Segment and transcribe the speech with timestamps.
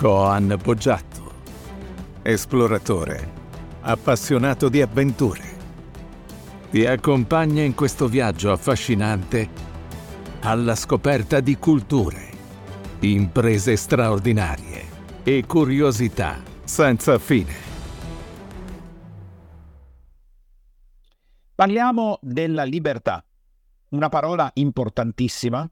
[0.00, 1.30] Coan Poggiatto,
[2.22, 3.32] esploratore,
[3.82, 5.42] appassionato di avventure.
[6.70, 9.46] Ti accompagna in questo viaggio affascinante
[10.40, 12.30] alla scoperta di culture,
[13.00, 14.84] imprese straordinarie
[15.22, 17.52] e curiosità senza fine.
[21.54, 23.22] Parliamo della libertà,
[23.90, 25.70] una parola importantissima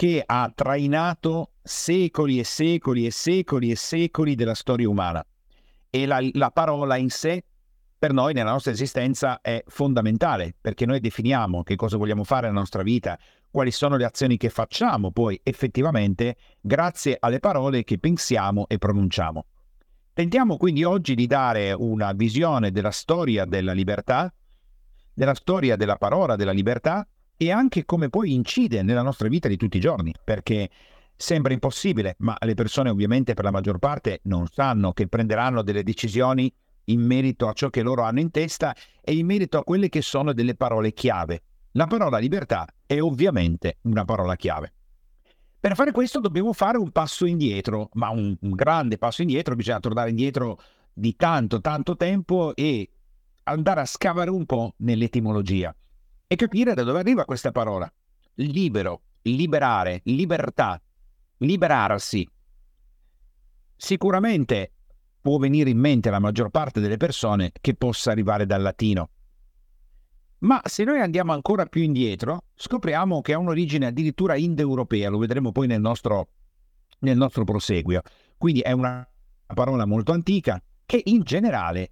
[0.00, 5.22] che ha trainato secoli e secoli e secoli e secoli della storia umana.
[5.90, 7.44] E la, la parola in sé
[7.98, 12.60] per noi nella nostra esistenza è fondamentale perché noi definiamo che cosa vogliamo fare nella
[12.60, 13.18] nostra vita,
[13.50, 19.44] quali sono le azioni che facciamo poi effettivamente grazie alle parole che pensiamo e pronunciamo.
[20.14, 24.32] Tentiamo quindi oggi di dare una visione della storia della libertà,
[25.12, 27.06] della storia della parola della libertà
[27.42, 30.68] e anche come poi incide nella nostra vita di tutti i giorni, perché
[31.16, 35.82] sembra impossibile, ma le persone ovviamente per la maggior parte non sanno che prenderanno delle
[35.82, 36.52] decisioni
[36.84, 40.02] in merito a ciò che loro hanno in testa e in merito a quelle che
[40.02, 41.42] sono delle parole chiave.
[41.72, 44.74] La parola libertà è ovviamente una parola chiave.
[45.58, 49.80] Per fare questo dobbiamo fare un passo indietro, ma un, un grande passo indietro, bisogna
[49.80, 50.60] tornare indietro
[50.92, 52.90] di tanto, tanto tempo e
[53.44, 55.74] andare a scavare un po' nell'etimologia
[56.32, 57.92] e capire da dove arriva questa parola.
[58.34, 60.80] Libero, liberare, libertà,
[61.38, 62.24] liberarsi.
[63.74, 64.70] Sicuramente
[65.20, 69.10] può venire in mente alla maggior parte delle persone che possa arrivare dal latino.
[70.38, 75.50] Ma se noi andiamo ancora più indietro, scopriamo che ha un'origine addirittura indoeuropea, lo vedremo
[75.50, 76.28] poi nel nostro,
[77.00, 78.02] nel nostro proseguio.
[78.38, 79.04] Quindi è una
[79.52, 81.90] parola molto antica che in generale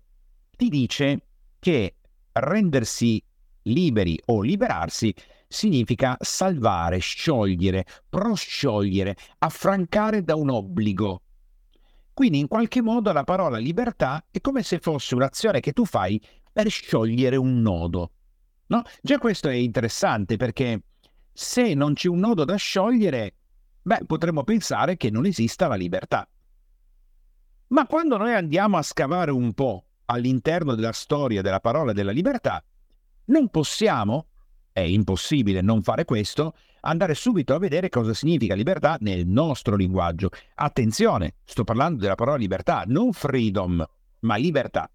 [0.56, 1.26] ti dice
[1.58, 1.96] che
[2.34, 3.20] rendersi
[3.68, 5.14] liberi o liberarsi
[5.46, 11.22] significa salvare, sciogliere, prosciogliere, affrancare da un obbligo.
[12.12, 16.20] Quindi in qualche modo la parola libertà è come se fosse un'azione che tu fai
[16.52, 18.10] per sciogliere un nodo.
[18.66, 18.82] No?
[19.00, 20.82] Già questo è interessante perché
[21.32, 23.34] se non c'è un nodo da sciogliere,
[23.80, 26.28] beh, potremmo pensare che non esista la libertà.
[27.68, 32.62] Ma quando noi andiamo a scavare un po' all'interno della storia della parola della libertà,
[33.28, 34.26] non possiamo,
[34.72, 40.30] è impossibile non fare questo, andare subito a vedere cosa significa libertà nel nostro linguaggio.
[40.54, 43.84] Attenzione, sto parlando della parola libertà, non freedom,
[44.20, 44.90] ma libertà.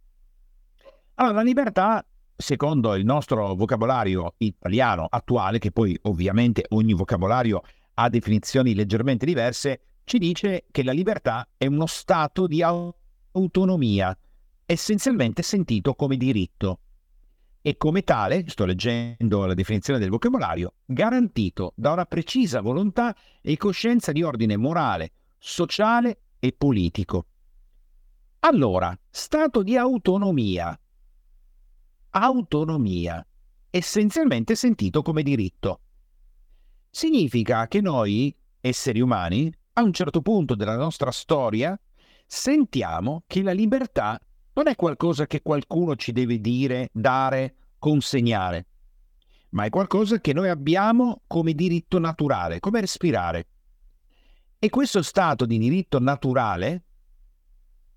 [1.15, 2.05] Allora, la libertà,
[2.35, 7.61] secondo il nostro vocabolario italiano attuale, che poi ovviamente ogni vocabolario
[7.95, 14.17] ha definizioni leggermente diverse, ci dice che la libertà è uno stato di autonomia,
[14.65, 16.79] essenzialmente sentito come diritto
[17.65, 23.55] e come tale, sto leggendo la definizione del vocabolario, garantito da una precisa volontà e
[23.55, 27.25] coscienza di ordine morale, sociale e politico.
[28.39, 30.77] Allora, stato di autonomia.
[32.09, 33.25] Autonomia,
[33.69, 35.79] essenzialmente sentito come diritto.
[36.89, 41.79] Significa che noi, esseri umani, a un certo punto della nostra storia,
[42.25, 44.19] sentiamo che la libertà
[44.53, 48.67] non è qualcosa che qualcuno ci deve dire, dare, consegnare,
[49.49, 53.47] ma è qualcosa che noi abbiamo come diritto naturale, come respirare.
[54.59, 56.83] E questo stato di diritto naturale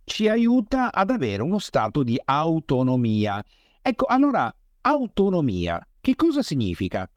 [0.04, 3.44] ci aiuta ad avere uno stato di autonomia.
[3.80, 4.52] Ecco, allora,
[4.82, 7.08] autonomia, che cosa significa?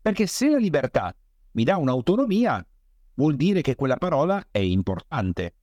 [0.00, 1.14] Perché se la libertà
[1.52, 2.64] mi dà un'autonomia,
[3.14, 5.54] vuol dire che quella parola è importante.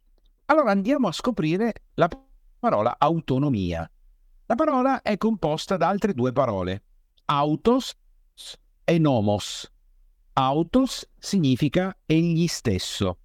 [0.46, 2.31] Allora andiamo a scoprire la parola
[2.97, 3.90] autonomia.
[4.46, 6.84] La parola è composta da altre due parole,
[7.25, 7.94] autos
[8.85, 9.69] e nomos.
[10.34, 13.18] Autos significa egli stesso.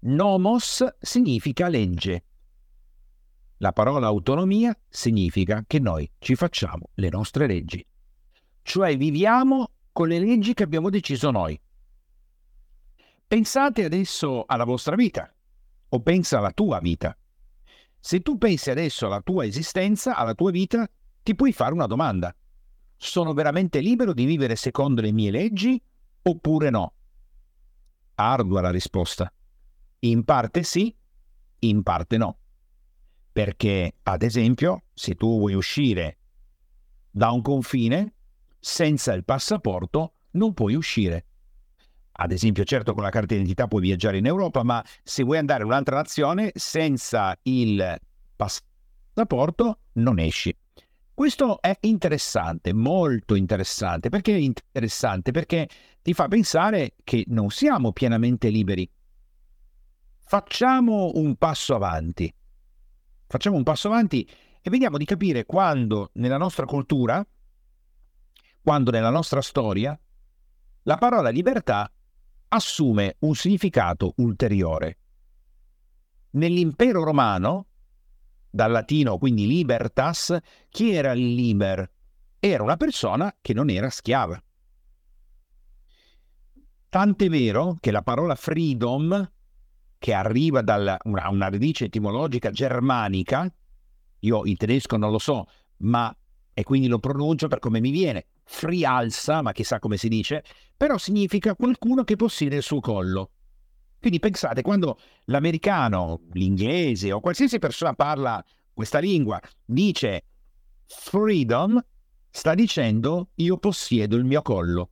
[0.00, 2.24] Nomos significa legge.
[3.58, 7.84] La parola autonomia significa che noi ci facciamo le nostre leggi,
[8.62, 11.58] cioè viviamo con le leggi che abbiamo deciso noi.
[13.26, 15.32] Pensate adesso alla vostra vita
[15.88, 17.16] o pensa alla tua vita.
[18.06, 20.88] Se tu pensi adesso alla tua esistenza, alla tua vita,
[21.24, 22.32] ti puoi fare una domanda.
[22.96, 25.82] Sono veramente libero di vivere secondo le mie leggi
[26.22, 26.92] oppure no?
[28.14, 29.28] Ardua la risposta.
[29.98, 30.94] In parte sì,
[31.58, 32.38] in parte no.
[33.32, 36.18] Perché, ad esempio, se tu vuoi uscire
[37.10, 38.14] da un confine,
[38.60, 41.26] senza il passaporto non puoi uscire.
[42.18, 45.62] Ad esempio, certo con la carta d'identità puoi viaggiare in Europa, ma se vuoi andare
[45.62, 47.98] in un'altra nazione senza il
[48.34, 50.56] passaporto non esci.
[51.12, 54.08] Questo è interessante, molto interessante.
[54.08, 55.30] Perché è interessante?
[55.30, 55.68] Perché
[56.02, 58.88] ti fa pensare che non siamo pienamente liberi.
[60.26, 62.32] facciamo un passo avanti.
[63.28, 64.28] Facciamo un passo avanti
[64.60, 67.24] e vediamo di capire quando nella nostra cultura,
[68.60, 69.98] quando nella nostra storia,
[70.82, 71.90] la parola libertà
[72.56, 74.98] assume un significato ulteriore.
[76.30, 77.66] Nell'impero romano,
[78.50, 80.36] dal latino quindi libertas,
[80.68, 81.90] chi era il liber?
[82.38, 84.42] Era una persona che non era schiava.
[86.88, 89.30] Tant'è vero che la parola freedom,
[89.98, 93.52] che arriva da una, una radice etimologica germanica,
[94.20, 95.46] io il tedesco non lo so,
[95.78, 96.14] ma
[96.58, 100.42] e quindi lo pronuncio per come mi viene, frialsa, ma chissà come si dice,
[100.76, 103.30] però significa qualcuno che possiede il suo collo.
[103.98, 110.24] Quindi pensate, quando l'americano, l'inglese o qualsiasi persona parla questa lingua, dice
[110.86, 111.84] freedom,
[112.30, 114.90] sta dicendo io possiedo il mio collo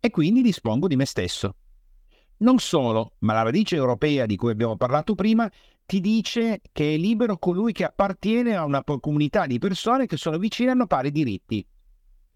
[0.00, 1.56] e quindi dispongo di me stesso.
[2.38, 5.50] Non solo, ma la radice europea di cui abbiamo parlato prima
[5.84, 10.38] ti dice che è libero colui che appartiene a una comunità di persone che sono
[10.38, 11.66] vicine e hanno pari diritti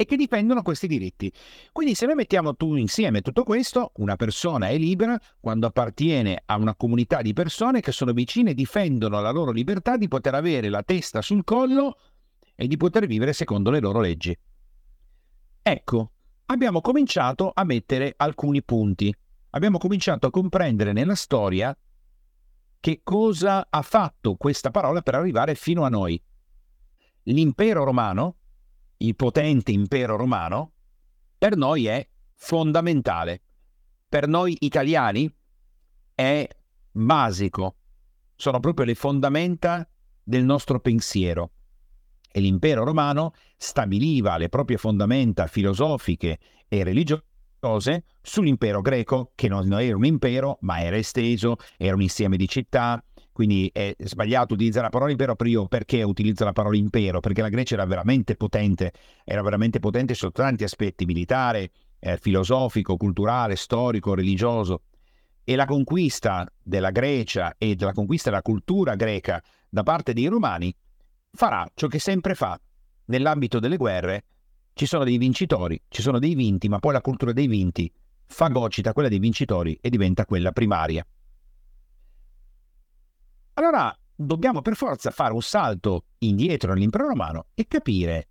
[0.00, 1.30] e che difendono questi diritti.
[1.72, 6.56] Quindi se noi mettiamo tu insieme tutto questo, una persona è libera quando appartiene a
[6.56, 10.70] una comunità di persone che sono vicine e difendono la loro libertà di poter avere
[10.70, 11.98] la testa sul collo
[12.54, 14.34] e di poter vivere secondo le loro leggi.
[15.60, 16.12] Ecco,
[16.46, 19.14] abbiamo cominciato a mettere alcuni punti.
[19.50, 21.76] Abbiamo cominciato a comprendere nella storia
[22.80, 26.18] che cosa ha fatto questa parola per arrivare fino a noi.
[27.24, 28.36] L'impero romano
[29.02, 30.72] il potente impero romano,
[31.38, 33.42] per noi è fondamentale.
[34.08, 35.32] Per noi italiani
[36.14, 36.48] è
[36.90, 37.76] basico.
[38.34, 39.88] Sono proprio le fondamenta
[40.22, 41.52] del nostro pensiero.
[42.30, 46.38] E l'impero romano stabiliva le proprie fondamenta filosofiche
[46.68, 52.36] e religiose sull'impero greco, che non era un impero, ma era esteso, era un insieme
[52.36, 53.02] di città,
[53.40, 57.20] quindi è sbagliato utilizzare la parola impero, però io perché utilizzo la parola impero?
[57.20, 58.92] Perché la Grecia era veramente potente,
[59.24, 61.70] era veramente potente sotto tanti aspetti, militare,
[62.00, 64.82] eh, filosofico, culturale, storico, religioso.
[65.42, 70.70] E la conquista della Grecia e la conquista della cultura greca da parte dei romani
[71.32, 72.60] farà ciò che sempre fa.
[73.06, 74.24] Nell'ambito delle guerre
[74.74, 77.90] ci sono dei vincitori, ci sono dei vinti, ma poi la cultura dei vinti
[78.26, 81.06] fagocita quella dei vincitori e diventa quella primaria.
[83.54, 88.28] Allora dobbiamo per forza fare un salto indietro nell'impero romano e capire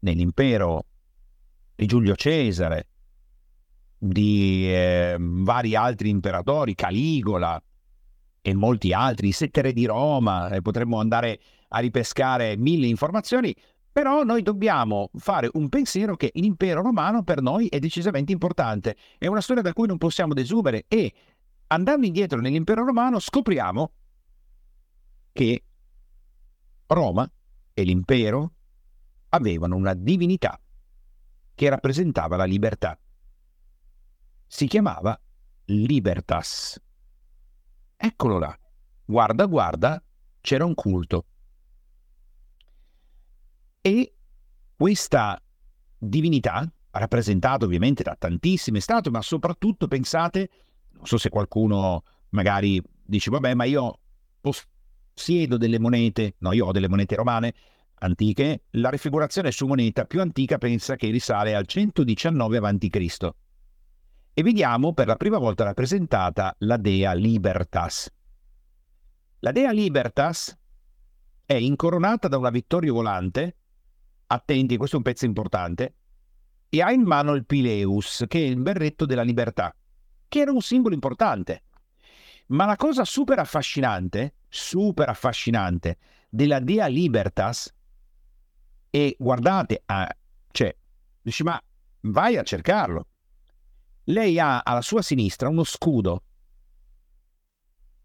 [0.00, 0.86] nell'impero
[1.74, 2.88] di Giulio Cesare,
[3.98, 7.60] di eh, vari altri imperatori, Caligola
[8.40, 11.38] e molti altri, i sette re di Roma, e potremmo andare
[11.68, 13.54] a ripescare mille informazioni,
[13.92, 19.26] però noi dobbiamo fare un pensiero che l'impero romano per noi è decisamente importante, è
[19.26, 21.12] una storia da cui non possiamo desumere e
[21.68, 23.92] andando indietro nell'impero romano scopriamo
[25.38, 25.62] che
[26.88, 27.30] Roma
[27.72, 28.54] e l'impero
[29.28, 30.60] avevano una divinità
[31.54, 32.98] che rappresentava la libertà.
[34.48, 35.16] Si chiamava
[35.66, 36.82] Libertas.
[37.96, 38.58] Eccolo là.
[39.04, 40.02] Guarda, guarda,
[40.40, 41.26] c'era un culto.
[43.80, 44.14] E
[44.74, 45.40] questa
[45.98, 50.50] divinità, rappresentata ovviamente da tantissime statue, ma soprattutto pensate,
[50.94, 54.00] non so se qualcuno magari dice, vabbè, ma io
[54.40, 54.64] posso
[55.18, 57.54] siedo delle monete, no, io ho delle monete romane
[58.00, 63.30] antiche, la raffigurazione su moneta più antica pensa che risale al 119 a.C.
[64.32, 68.10] E vediamo per la prima volta rappresentata la dea Libertas.
[69.40, 70.56] La dea Libertas
[71.44, 73.56] è incoronata da una vittoria volante,
[74.26, 75.94] attenti, questo è un pezzo importante,
[76.68, 79.74] e ha in mano il Pileus, che è il berretto della libertà,
[80.28, 81.64] che era un simbolo importante.
[82.48, 87.72] Ma la cosa super affascinante super affascinante della Dea Libertas
[88.90, 90.14] e guardate, a,
[90.50, 90.74] cioè,
[91.20, 91.60] dici ma
[92.02, 93.06] vai a cercarlo.
[94.04, 96.22] Lei ha alla sua sinistra uno scudo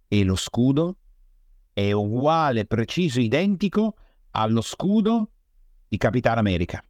[0.07, 0.97] e lo scudo
[1.73, 3.95] è uguale, preciso, identico
[4.31, 5.31] allo scudo
[5.87, 6.83] di Capitan America.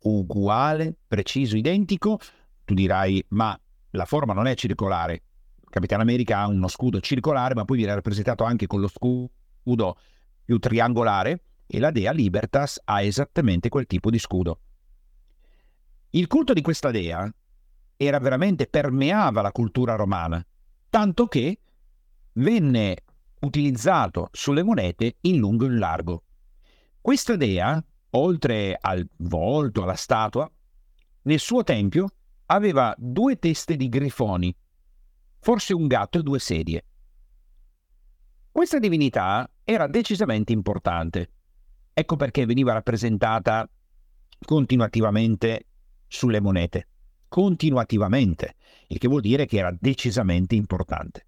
[0.00, 2.18] Uguale, preciso, identico.
[2.64, 3.58] Tu dirai, ma
[3.90, 5.22] la forma non è circolare.
[5.76, 9.98] Capitano America ha uno scudo circolare, ma poi viene rappresentato anche con lo scudo
[10.42, 14.60] più triangolare e la dea Libertas ha esattamente quel tipo di scudo.
[16.12, 17.30] Il culto di questa dea
[17.94, 20.42] era veramente permeava la cultura romana,
[20.88, 21.58] tanto che
[22.32, 22.96] venne
[23.40, 26.22] utilizzato sulle monete in lungo e in largo.
[27.02, 30.50] Questa dea, oltre al volto, alla statua,
[31.24, 32.08] nel suo tempio
[32.46, 34.56] aveva due teste di grifoni
[35.46, 36.84] forse un gatto e due sedie.
[38.50, 41.30] Questa divinità era decisamente importante.
[41.94, 43.70] Ecco perché veniva rappresentata
[44.44, 45.66] continuativamente
[46.08, 46.88] sulle monete.
[47.28, 48.56] Continuativamente,
[48.88, 51.26] il che vuol dire che era decisamente importante.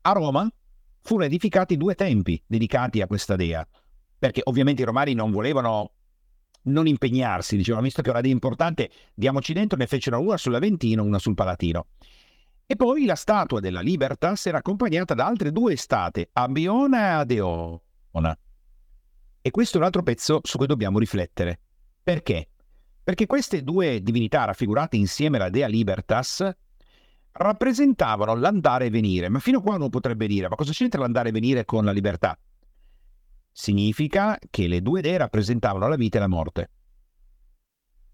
[0.00, 0.52] A Roma
[1.00, 3.64] furono edificati due templi dedicati a questa dea,
[4.18, 5.92] perché ovviamente i romani non volevano
[6.62, 11.04] non impegnarsi, dicevano, visto che è una dea importante, diamoci dentro, ne fecero una sull'Aventino,
[11.04, 11.86] una sul Palatino.
[12.72, 17.10] E poi la statua della Libertas era accompagnata da altre due state, a Biona e
[17.10, 18.38] a Deona.
[19.42, 21.60] E questo è un altro pezzo su cui dobbiamo riflettere.
[22.02, 22.48] Perché?
[23.04, 26.50] Perché queste due divinità raffigurate insieme alla dea Libertas
[27.32, 29.28] rappresentavano l'andare e venire.
[29.28, 31.92] Ma fino a qua uno potrebbe dire, ma cosa c'entra l'andare e venire con la
[31.92, 32.38] libertà?
[33.50, 36.70] Significa che le due dee rappresentavano la vita e la morte.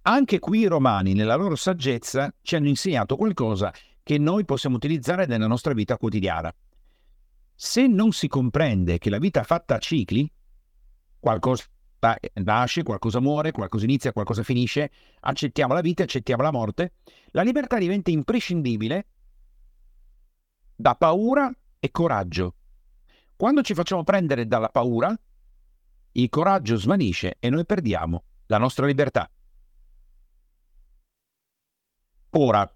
[0.03, 3.73] Anche qui i romani, nella loro saggezza, ci hanno insegnato qualcosa
[4.09, 6.51] che noi possiamo utilizzare nella nostra vita quotidiana.
[7.55, 10.27] Se non si comprende che la vita è fatta a cicli,
[11.21, 11.65] qualcosa
[12.37, 16.95] nasce, qualcosa muore, qualcosa inizia, qualcosa finisce, accettiamo la vita, accettiamo la morte,
[17.33, 19.09] la libertà diventa imprescindibile
[20.75, 22.55] da paura e coraggio.
[23.37, 25.15] Quando ci facciamo prendere dalla paura,
[26.13, 29.31] il coraggio svanisce e noi perdiamo la nostra libertà.
[32.31, 32.73] Ora,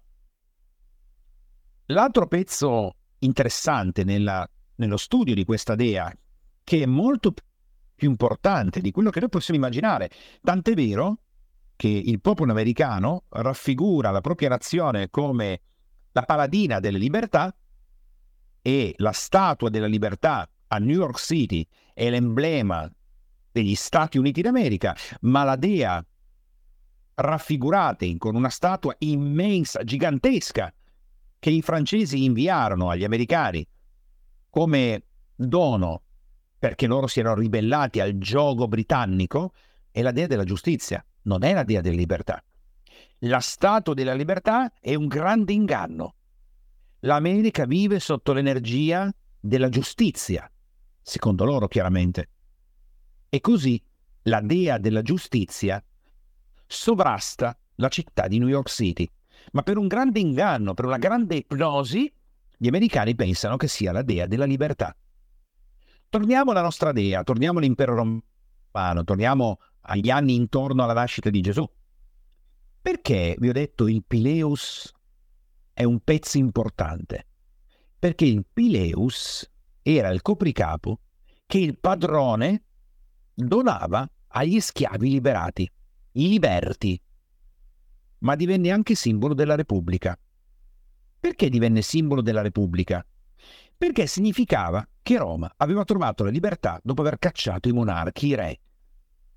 [1.93, 6.11] L'altro pezzo interessante nella, nello studio di questa dea,
[6.63, 7.33] che è molto
[7.93, 10.09] più importante di quello che noi possiamo immaginare,
[10.41, 11.19] tant'è vero
[11.75, 15.61] che il popolo americano raffigura la propria nazione come
[16.13, 17.55] la paladina delle libertà
[18.59, 22.91] e la statua della libertà a New York City è l'emblema
[23.51, 26.03] degli Stati Uniti d'America, ma la dea
[27.15, 30.73] raffigurata con una statua immensa, gigantesca,
[31.43, 33.67] che i francesi inviarono agli americani
[34.49, 35.03] come
[35.35, 36.03] dono
[36.57, 39.51] perché loro si erano ribellati al gioco britannico
[39.91, 42.41] è la dea della giustizia, non è la dea della libertà.
[43.19, 46.15] La Statua della libertà è un grande inganno.
[46.99, 50.49] L'America vive sotto l'energia della giustizia,
[51.01, 52.29] secondo loro chiaramente.
[53.27, 53.83] E così
[54.21, 55.83] la dea della giustizia
[56.65, 59.11] sovrasta la città di New York City
[59.51, 62.11] ma per un grande inganno, per una grande ipnosi,
[62.57, 64.95] gli americani pensano che sia la dea della libertà.
[66.09, 71.69] Torniamo alla nostra dea, torniamo all'impero romano, torniamo agli anni intorno alla nascita di Gesù.
[72.81, 74.91] Perché vi ho detto il Pileus
[75.73, 77.27] è un pezzo importante?
[77.97, 79.49] Perché il Pileus
[79.81, 80.99] era il copricapo
[81.45, 82.63] che il padrone
[83.33, 85.69] donava agli schiavi liberati,
[86.13, 86.99] i liberti,
[88.23, 90.17] ma divenne anche simbolo della Repubblica.
[91.19, 93.05] Perché divenne simbolo della Repubblica?
[93.77, 98.59] Perché significava che Roma aveva trovato la libertà dopo aver cacciato i monarchi, i re,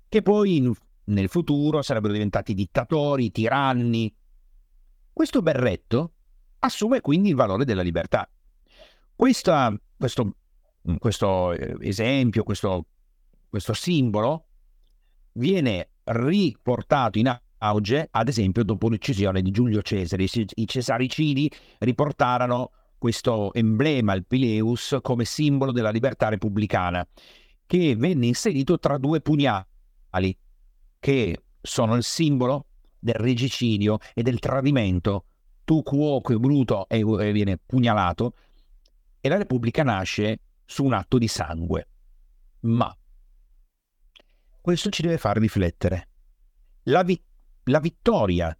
[0.07, 0.73] che poi in,
[1.05, 4.13] nel futuro sarebbero diventati dittatori, tiranni.
[5.11, 6.13] Questo berretto
[6.59, 8.29] assume quindi il valore della libertà.
[9.15, 10.35] Questa, questo,
[10.97, 12.85] questo, eh, esempio, questo,
[13.49, 14.45] questo simbolo
[15.33, 17.27] viene riportato in
[17.59, 20.23] auge, ad esempio, dopo l'uccisione di Giulio Cesare.
[20.23, 27.07] I cesaricidi riportarono questo emblema, il Pileus, come simbolo della libertà repubblicana,
[27.65, 30.37] che venne inserito tra due pugnali,
[30.99, 32.65] che sono il simbolo
[32.99, 35.25] del regicidio e del tradimento.
[35.63, 38.33] Tu cuoco bruto e viene pugnalato,
[39.19, 41.87] e la Repubblica nasce su un atto di sangue.
[42.61, 42.95] Ma
[44.61, 46.07] questo ci deve far riflettere.
[46.83, 47.25] La vittoria
[47.67, 48.57] la vittoria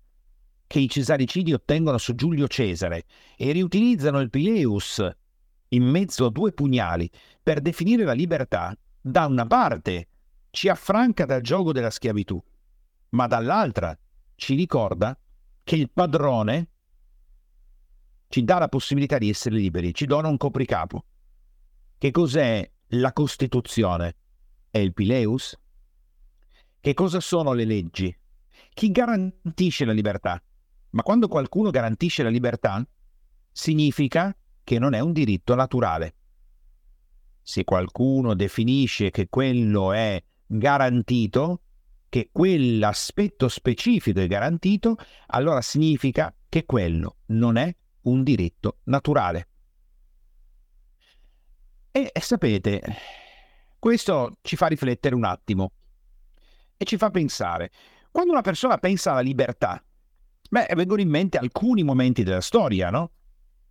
[0.65, 5.05] che i cesaricidi ottengono su Giulio Cesare e riutilizzano il Pileus
[5.69, 7.09] in mezzo a due pugnali
[7.41, 10.07] per definire la libertà, da una parte
[10.49, 12.41] ci affranca dal gioco della schiavitù,
[13.09, 13.97] ma dall'altra
[14.35, 15.17] ci ricorda
[15.63, 16.69] che il padrone
[18.29, 21.05] ci dà la possibilità di essere liberi, ci dona un copricapo.
[21.97, 24.15] Che cos'è la Costituzione?
[24.69, 25.57] È il Pileus?
[26.79, 28.15] Che cosa sono le leggi?
[28.77, 30.39] Chi garantisce la libertà?
[30.91, 32.87] Ma quando qualcuno garantisce la libertà,
[33.51, 36.15] significa che non è un diritto naturale.
[37.41, 41.63] Se qualcuno definisce che quello è garantito,
[42.07, 49.47] che quell'aspetto specifico è garantito, allora significa che quello non è un diritto naturale.
[51.89, 52.83] E sapete,
[53.79, 55.71] questo ci fa riflettere un attimo
[56.77, 57.71] e ci fa pensare,
[58.11, 59.83] quando una persona pensa alla libertà,
[60.49, 63.11] beh, vengono in mente alcuni momenti della storia, no?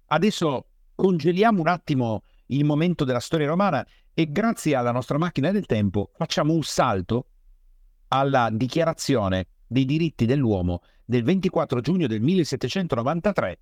[0.06, 5.66] Adesso congeliamo un attimo il momento della storia romana e grazie alla nostra macchina del
[5.66, 7.26] tempo facciamo un salto
[8.08, 13.58] alla dichiarazione dei diritti dell'uomo del 24 giugno del 1793,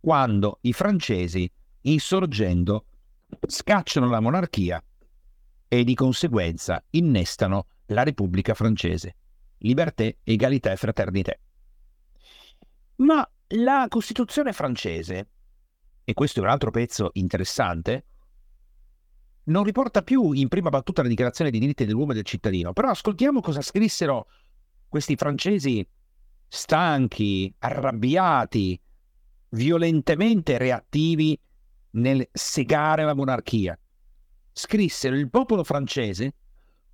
[0.00, 1.50] quando i francesi,
[1.82, 2.86] insorgendo,
[3.46, 4.82] scacciano la monarchia
[5.68, 9.16] e di conseguenza innestano la Repubblica francese.
[9.62, 11.36] Liberté, egalità e fraternità.
[12.96, 15.28] Ma la Costituzione francese,
[16.04, 18.06] e questo è un altro pezzo interessante,
[19.44, 22.90] non riporta più in prima battuta la dichiarazione dei diritti dell'uomo e del cittadino, però
[22.90, 24.28] ascoltiamo cosa scrissero
[24.88, 25.86] questi francesi
[26.46, 28.80] stanchi, arrabbiati,
[29.50, 31.38] violentemente reattivi
[31.92, 33.78] nel segare la monarchia.
[34.52, 36.34] Scrissero il popolo francese,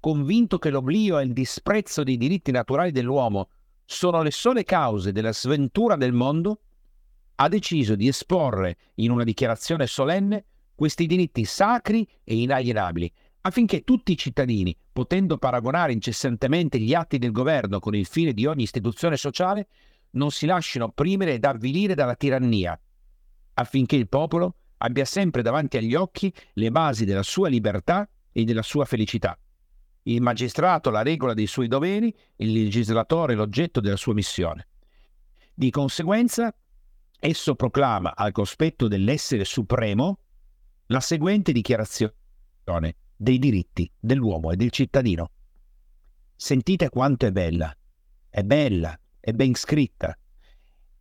[0.01, 3.49] convinto che l'oblio e il disprezzo dei diritti naturali dell'uomo
[3.85, 6.61] sono le sole cause della sventura del mondo,
[7.37, 14.13] ha deciso di esporre in una dichiarazione solenne questi diritti sacri e inalienabili, affinché tutti
[14.13, 19.17] i cittadini, potendo paragonare incessantemente gli atti del governo con il fine di ogni istituzione
[19.17, 19.69] sociale,
[20.11, 22.79] non si lasciino opprimere ed avvilire dalla tirannia,
[23.55, 28.63] affinché il popolo abbia sempre davanti agli occhi le basi della sua libertà e della
[28.63, 29.39] sua felicità.
[30.09, 34.69] Il magistrato la regola dei suoi doveri, il legislatore l'oggetto della sua missione.
[35.53, 36.55] Di conseguenza,
[37.19, 40.21] esso proclama al cospetto dell'essere supremo
[40.87, 42.15] la seguente dichiarazione
[43.15, 45.31] dei diritti dell'uomo e del cittadino.
[46.35, 47.77] Sentite quanto è bella,
[48.31, 50.17] è bella, è ben scritta.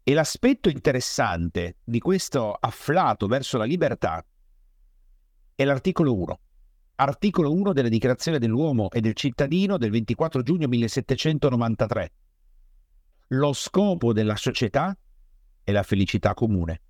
[0.03, 4.25] E l'aspetto interessante di questo afflato verso la libertà
[5.55, 6.39] è l'articolo 1.
[6.99, 12.11] Articolo 1 della Dichiarazione dell'uomo e del cittadino del 24 giugno 1793.
[13.27, 14.97] Lo scopo della società
[15.61, 16.81] è la felicità comune.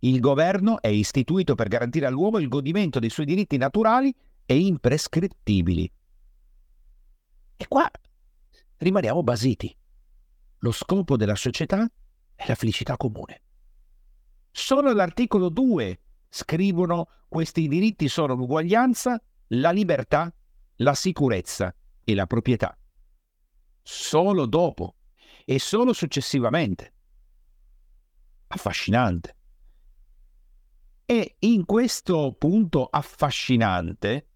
[0.00, 4.14] Il governo è istituito per garantire all'uomo il godimento dei suoi diritti naturali
[4.44, 5.90] e imprescrittibili.
[7.56, 7.90] E qua
[8.76, 9.74] rimaniamo basiti.
[10.58, 11.90] Lo scopo della società
[12.34, 13.40] è la felicità comune.
[14.50, 20.32] Solo all'articolo 2 scrivono questi diritti sono l'uguaglianza, la libertà,
[20.76, 22.76] la sicurezza e la proprietà.
[23.82, 24.96] Solo dopo
[25.44, 26.92] e solo successivamente.
[28.48, 29.36] Affascinante.
[31.04, 34.28] E in questo punto affascinante,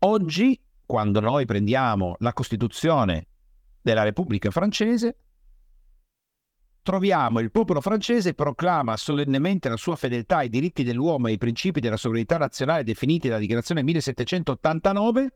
[0.00, 3.26] oggi, quando noi prendiamo la Costituzione
[3.80, 5.16] della Repubblica francese,
[6.82, 11.80] troviamo il popolo francese proclama solennemente la sua fedeltà ai diritti dell'uomo e ai principi
[11.80, 15.32] della sovranità nazionale definiti dalla dichiarazione 1789,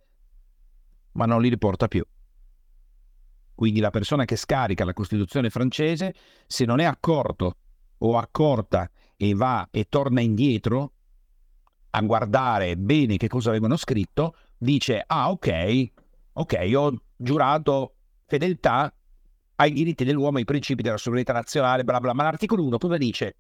[1.13, 2.05] ma non li riporta più.
[3.55, 6.15] Quindi la persona che scarica la Costituzione francese,
[6.47, 7.57] se non è accorto
[7.99, 10.93] o accorta e va e torna indietro
[11.91, 15.91] a guardare bene che cosa avevano scritto, dice, ah ok,
[16.35, 17.95] ok, ho giurato
[18.27, 18.93] fedeltà
[19.57, 23.37] ai diritti dell'uomo, ai principi della sovranità nazionale, bla bla, ma l'articolo 1 cosa dice?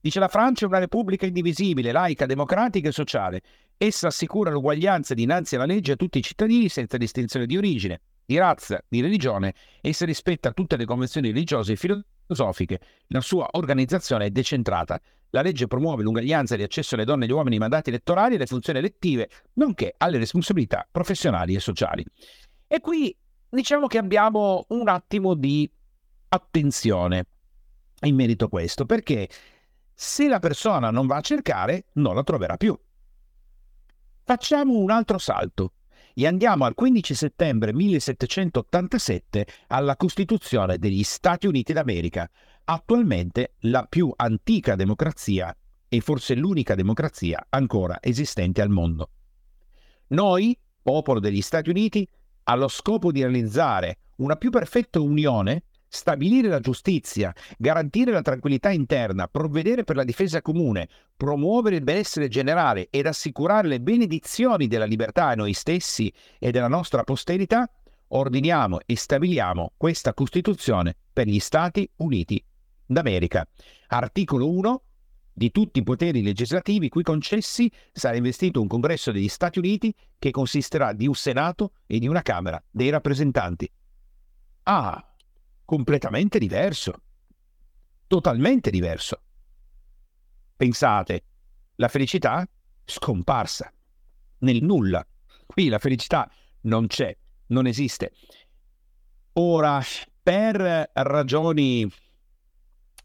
[0.00, 3.40] Dice la Francia è una repubblica indivisibile, laica, democratica e sociale.
[3.78, 8.36] Essa assicura l'uguaglianza dinanzi alla legge a tutti i cittadini senza distinzione di origine, di
[8.36, 9.54] razza, di religione.
[9.80, 12.80] Essa rispetta tutte le convenzioni religiose e filosofiche.
[13.08, 15.00] La sua organizzazione è decentrata.
[15.30, 18.36] La legge promuove l'uguaglianza di accesso alle donne e agli uomini ai mandati elettorali e
[18.36, 22.04] alle funzioni elettive, nonché alle responsabilità professionali e sociali.
[22.66, 23.16] E qui
[23.54, 25.70] diciamo che abbiamo un attimo di
[26.28, 27.26] attenzione
[28.02, 29.28] in merito a questo, perché
[29.94, 32.78] se la persona non va a cercare, non la troverà più.
[34.24, 35.74] Facciamo un altro salto
[36.14, 42.28] e andiamo al 15 settembre 1787 alla Costituzione degli Stati Uniti d'America,
[42.64, 45.54] attualmente la più antica democrazia
[45.88, 49.10] e forse l'unica democrazia ancora esistente al mondo.
[50.08, 52.08] Noi, popolo degli Stati Uniti,
[52.44, 59.28] allo scopo di realizzare una più perfetta unione, stabilire la giustizia, garantire la tranquillità interna,
[59.28, 65.26] provvedere per la difesa comune, promuovere il benessere generale ed assicurare le benedizioni della libertà
[65.26, 67.70] a noi stessi e della nostra posterità,
[68.08, 72.42] ordiniamo e stabiliamo questa Costituzione per gli Stati Uniti
[72.86, 73.46] d'America.
[73.88, 74.82] Articolo 1
[75.36, 80.30] di tutti i poteri legislativi qui concessi sarà investito un congresso degli Stati Uniti che
[80.30, 83.68] consisterà di un Senato e di una Camera dei rappresentanti.
[84.62, 85.14] Ah,
[85.64, 86.94] completamente diverso.
[88.06, 89.20] Totalmente diverso.
[90.56, 91.24] Pensate,
[91.76, 92.48] la felicità
[92.84, 93.72] scomparsa
[94.38, 95.04] nel nulla.
[95.46, 96.30] Qui la felicità
[96.62, 97.14] non c'è,
[97.48, 98.12] non esiste.
[99.32, 99.82] Ora,
[100.22, 101.90] per ragioni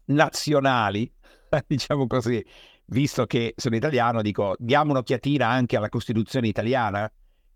[0.06, 1.12] nazionali,
[1.66, 2.44] diciamo così,
[2.86, 7.10] visto che sono italiano, dico diamo un'occhiatina anche alla Costituzione italiana.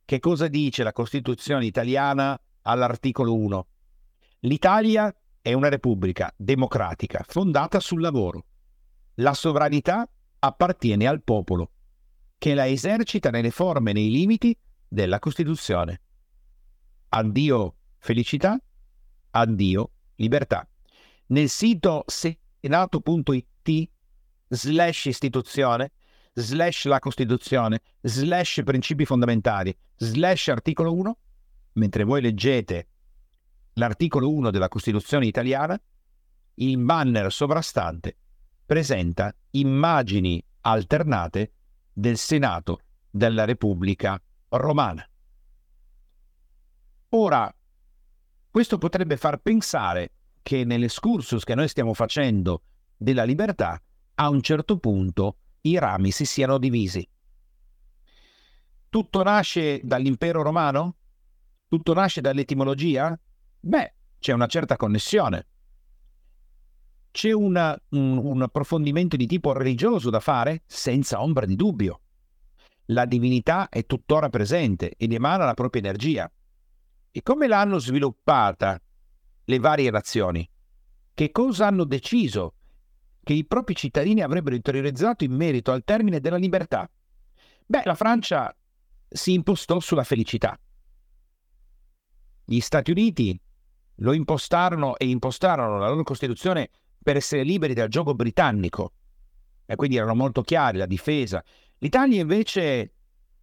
[0.05, 3.67] Che cosa dice la Costituzione italiana all'articolo 1?
[4.41, 8.45] L'Italia è una repubblica democratica fondata sul lavoro.
[9.19, 10.07] La sovranità
[10.41, 11.71] appartiene al popolo,
[12.37, 16.01] che la esercita nelle forme e nei limiti della Costituzione.
[17.11, 18.61] Addio felicità,
[19.31, 20.69] addio libertà.
[21.29, 22.05] Nel sito
[22.65, 23.91] senato.it
[24.49, 25.93] slash istituzione
[26.33, 31.19] slash la Costituzione slash principi fondamentali slash articolo 1,
[31.73, 32.89] mentre voi leggete
[33.75, 35.79] l'articolo 1 della Costituzione italiana,
[36.55, 38.17] il banner sovrastante
[38.65, 41.53] presenta immagini alternate
[41.93, 45.07] del Senato della Repubblica Romana.
[47.11, 47.55] Ora,
[48.51, 50.13] questo potrebbe far pensare
[50.45, 52.63] che nell'escursus che noi stiamo facendo
[52.95, 53.83] della libertà,
[54.17, 57.09] a un certo punto i rami si siano divisi.
[58.91, 60.97] Tutto nasce dall'impero romano?
[61.67, 63.19] Tutto nasce dall'etimologia?
[63.59, 65.47] Beh, c'è una certa connessione.
[67.11, 70.63] C'è una, un, un approfondimento di tipo religioso da fare?
[70.67, 72.01] Senza ombra di dubbio.
[72.89, 76.31] La divinità è tuttora presente ed emana la propria energia.
[77.11, 78.79] E come l'hanno sviluppata
[79.45, 80.49] le varie nazioni?
[81.13, 82.55] Che cosa hanno deciso
[83.23, 86.91] che i propri cittadini avrebbero interiorizzato in merito al termine della libertà?
[87.67, 88.55] Beh, la Francia
[89.09, 90.59] si impostò sulla felicità.
[92.45, 93.41] Gli Stati Uniti
[93.99, 96.69] lo impostarono e impostarono la loro Costituzione
[97.03, 98.93] per essere liberi dal gioco britannico
[99.67, 101.43] e quindi erano molto chiari la difesa.
[101.79, 102.93] L'Italia invece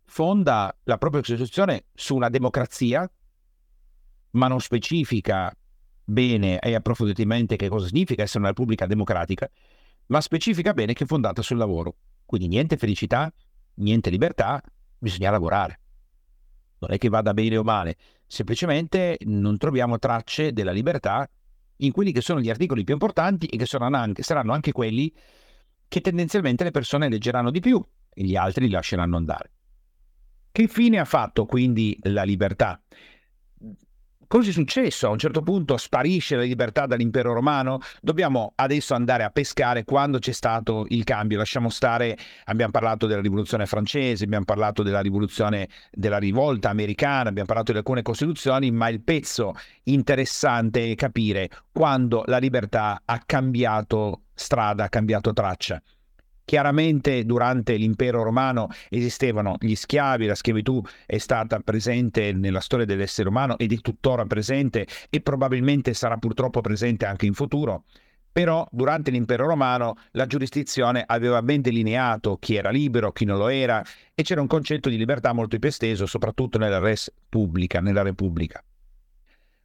[0.05, 3.09] fonda la propria Costituzione su una democrazia,
[4.31, 5.55] ma non specifica
[6.03, 9.49] bene e approfonditamente che cosa significa essere una repubblica democratica,
[10.07, 11.95] ma specifica bene che è fondata sul lavoro.
[12.25, 13.33] Quindi niente felicità,
[13.75, 14.61] niente libertà,
[14.97, 15.79] bisogna lavorare.
[16.79, 21.29] Non è che vada bene o male, semplicemente non troviamo tracce della libertà
[21.77, 25.13] in quelli che sono gli articoli più importanti e che saranno anche, saranno anche quelli
[25.87, 27.83] che tendenzialmente le persone leggeranno di più
[28.13, 29.51] e gli altri li lasceranno andare.
[30.51, 32.81] Che fine ha fatto quindi la libertà?
[34.31, 35.07] Cosa è successo?
[35.07, 37.79] A un certo punto sparisce la libertà dall'impero romano?
[37.99, 41.37] Dobbiamo adesso andare a pescare quando c'è stato il cambio.
[41.37, 47.47] Lasciamo stare, abbiamo parlato della rivoluzione francese, abbiamo parlato della rivoluzione della rivolta americana, abbiamo
[47.47, 49.51] parlato di alcune costituzioni, ma il pezzo
[49.83, 55.83] interessante è capire quando la libertà ha cambiato strada, ha cambiato traccia.
[56.43, 63.29] Chiaramente durante l'impero romano esistevano gli schiavi, la schiavitù è stata presente nella storia dell'essere
[63.29, 67.85] umano ed è tuttora presente e probabilmente sarà purtroppo presente anche in futuro.
[68.33, 73.49] Però durante l'impero romano la giurisdizione aveva ben delineato chi era libero, chi non lo
[73.49, 78.03] era e c'era un concetto di libertà molto più esteso, soprattutto nella res pubblica, nella
[78.03, 78.63] Repubblica.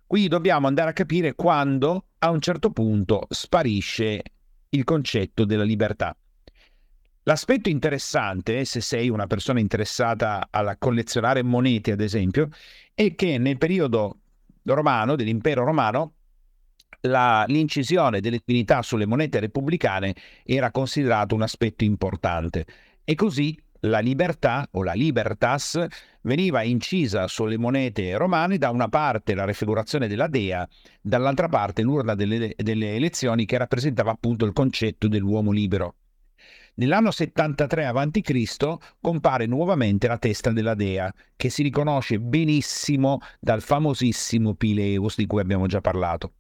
[0.04, 4.22] Qui dobbiamo andare a capire quando a un certo punto sparisce
[4.70, 6.16] il concetto della libertà.
[7.28, 12.50] L'aspetto interessante, se sei una persona interessata a collezionare monete, ad esempio,
[12.94, 14.20] è che nel periodo
[14.62, 16.12] romano, dell'impero romano,
[17.00, 22.64] la, l'incisione delle divinità sulle monete repubblicane era considerato un aspetto importante
[23.02, 25.84] e così la libertà o la libertas
[26.20, 30.64] veniva incisa sulle monete romane da una parte la raffigurazione della dea,
[31.00, 35.96] dall'altra parte l'urna delle, delle elezioni che rappresentava appunto il concetto dell'uomo libero.
[36.78, 38.76] Nell'anno 73 a.C.
[39.00, 45.40] compare nuovamente la testa della dea, che si riconosce benissimo dal famosissimo Pileus di cui
[45.40, 46.32] abbiamo già parlato.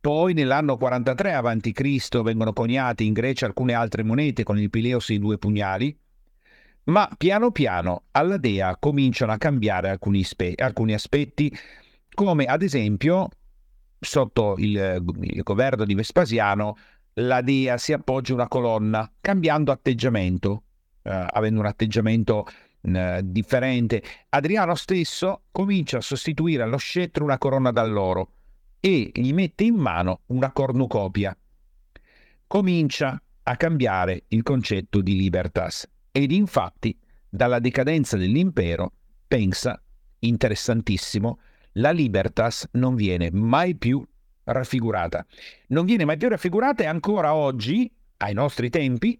[0.00, 2.22] Poi nell'anno 43 a.C.
[2.22, 5.96] vengono coniate in Grecia alcune altre monete con il Pileus e i due pugnali,
[6.84, 11.52] ma piano piano alla dea cominciano a cambiare alcuni, spe- alcuni aspetti,
[12.14, 13.28] come ad esempio
[13.98, 16.76] sotto il, il governo di Vespasiano
[17.14, 20.62] la Dea si appoggia una colonna, cambiando atteggiamento,
[21.02, 22.46] eh, avendo un atteggiamento
[22.80, 24.02] eh, differente.
[24.30, 28.30] Adriano stesso comincia a sostituire allo scettro una corona d'alloro
[28.80, 31.36] e gli mette in mano una cornucopia.
[32.46, 36.96] Comincia a cambiare il concetto di libertas ed infatti
[37.28, 38.92] dalla decadenza dell'impero
[39.26, 39.80] pensa,
[40.18, 41.38] interessantissimo,
[41.76, 44.04] la libertas non viene mai più
[44.52, 45.24] raffigurata.
[45.68, 49.18] Non viene mai più raffigurata e ancora oggi, ai nostri tempi,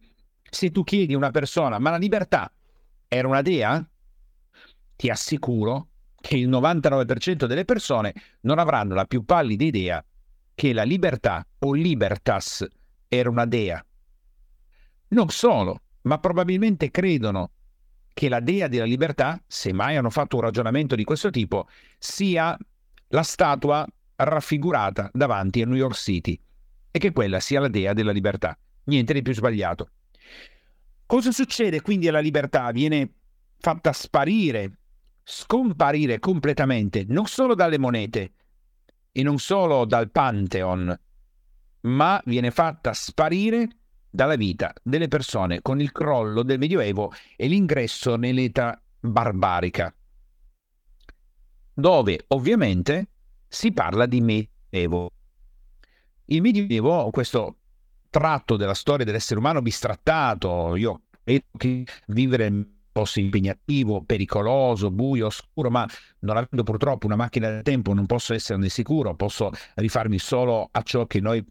[0.48, 2.52] se tu chiedi a una persona ma la libertà
[3.08, 3.84] era una dea,
[4.96, 5.88] ti assicuro
[6.20, 10.04] che il 99% delle persone non avranno la più pallida idea
[10.54, 12.66] che la libertà o libertas
[13.08, 13.84] era una dea.
[15.08, 17.50] Non solo, ma probabilmente credono
[18.14, 21.66] che la dea della libertà, se mai hanno fatto un ragionamento di questo tipo,
[21.98, 22.56] sia
[23.08, 26.38] la statua raffigurata davanti a New York City
[26.90, 28.56] e che quella sia la dea della libertà.
[28.84, 29.90] Niente di più sbagliato.
[31.06, 32.70] Cosa succede quindi alla libertà?
[32.70, 33.12] Viene
[33.58, 34.78] fatta sparire,
[35.22, 38.32] scomparire completamente, non solo dalle monete
[39.12, 40.98] e non solo dal Pantheon,
[41.82, 43.68] ma viene fatta sparire
[44.08, 49.94] dalla vita delle persone con il crollo del Medioevo e l'ingresso nell'età barbarica,
[51.74, 53.11] dove ovviamente
[53.52, 55.10] si parla di Medioevo.
[56.26, 57.56] Il Medioevo, questo
[58.08, 65.70] tratto della storia dell'essere umano bistrattato, io credo che vivere fosse impegnativo, pericoloso, buio, oscuro,
[65.70, 65.86] ma
[66.20, 70.82] non avendo purtroppo una macchina del tempo non posso esserne sicuro, posso rifarmi solo a
[70.82, 71.44] ciò che noi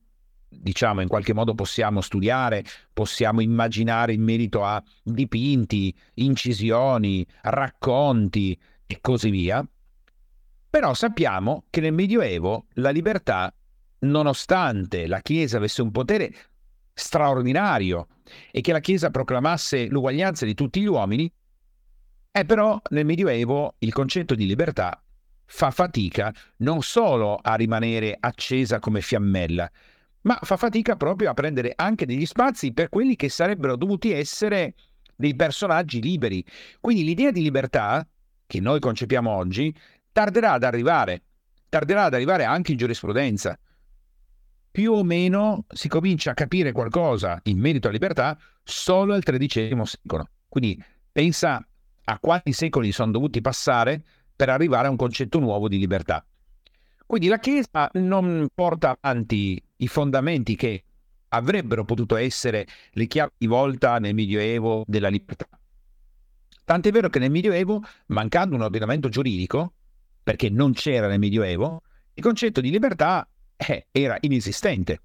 [0.49, 8.97] diciamo in qualche modo possiamo studiare, possiamo immaginare in merito a dipinti, incisioni, racconti e
[9.01, 9.65] così via.
[10.71, 13.53] Però sappiamo che nel Medioevo la libertà,
[13.99, 16.33] nonostante la Chiesa avesse un potere
[16.93, 18.07] straordinario
[18.49, 21.29] e che la Chiesa proclamasse l'uguaglianza di tutti gli uomini,
[22.31, 25.03] è però nel Medioevo il concetto di libertà
[25.43, 29.69] fa fatica non solo a rimanere accesa come fiammella,
[30.21, 34.75] ma fa fatica proprio a prendere anche degli spazi per quelli che sarebbero dovuti essere
[35.17, 36.45] dei personaggi liberi.
[36.79, 38.07] Quindi l'idea di libertà,
[38.47, 39.75] che noi concepiamo oggi,
[40.11, 41.23] tarderà ad arrivare,
[41.69, 43.57] tarderà ad arrivare anche in giurisprudenza.
[44.71, 49.85] Più o meno si comincia a capire qualcosa in merito alla libertà solo al XIII
[49.85, 50.29] secolo.
[50.47, 51.65] Quindi pensa
[52.03, 54.01] a quanti secoli sono dovuti passare
[54.35, 56.25] per arrivare a un concetto nuovo di libertà.
[57.05, 60.83] Quindi la Chiesa non porta avanti i fondamenti che
[61.29, 65.47] avrebbero potuto essere le chiavi di volta nel Medioevo della libertà.
[66.63, 69.73] Tant'è vero che nel Medioevo, mancando un ordinamento giuridico,
[70.23, 71.81] perché non c'era nel Medioevo,
[72.13, 75.01] il concetto di libertà eh, era inesistente.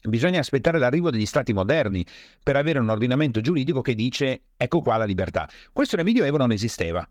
[0.00, 2.06] Bisogna aspettare l'arrivo degli stati moderni
[2.42, 5.48] per avere un ordinamento giuridico che dice ecco qua la libertà.
[5.72, 7.08] Questo nel Medioevo non esisteva.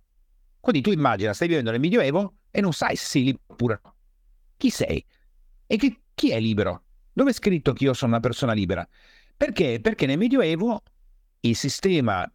[0.60, 3.95] Quindi tu immagina, stai vivendo nel Medioevo e non sai se sei libero oppure no.
[4.56, 5.06] Chi sei?
[5.67, 6.84] E che, chi è libero?
[7.12, 8.88] Dove è scritto che io sono una persona libera?
[9.36, 9.80] Perché?
[9.82, 10.82] Perché nel Medioevo
[11.41, 12.30] il sistema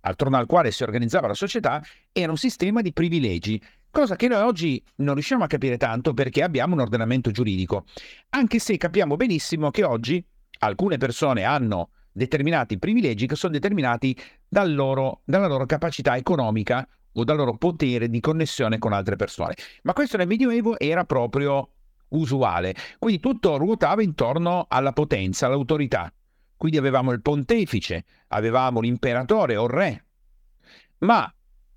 [0.00, 3.60] attorno al quale si organizzava la società era un sistema di privilegi,
[3.94, 7.84] cosa che noi oggi non riusciamo a capire tanto perché abbiamo un ordinamento giuridico,
[8.30, 10.22] anche se capiamo benissimo che oggi
[10.58, 14.16] alcune persone hanno determinati privilegi che sono determinati
[14.48, 19.54] dal loro, dalla loro capacità economica o dal loro potere di connessione con altre persone.
[19.82, 21.68] Ma questo nel Medioevo era proprio
[22.08, 26.12] usuale, quindi tutto ruotava intorno alla potenza, all'autorità.
[26.56, 30.04] Quindi avevamo il pontefice, avevamo l'imperatore o il re.
[30.98, 31.32] Ma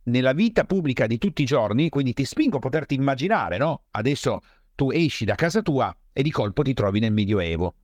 [0.08, 3.84] nella vita pubblica di tutti i giorni, quindi ti spingo a poterti immaginare, no?
[3.92, 4.42] Adesso
[4.76, 7.76] tu esci da casa tua e di colpo ti trovi nel Medioevo.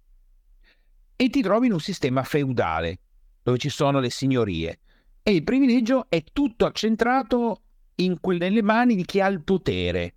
[1.15, 2.99] E ti trovi in un sistema feudale,
[3.43, 4.79] dove ci sono le signorie,
[5.21, 7.61] e il privilegio è tutto accentrato
[7.95, 10.15] in quelle mani di chi ha il potere.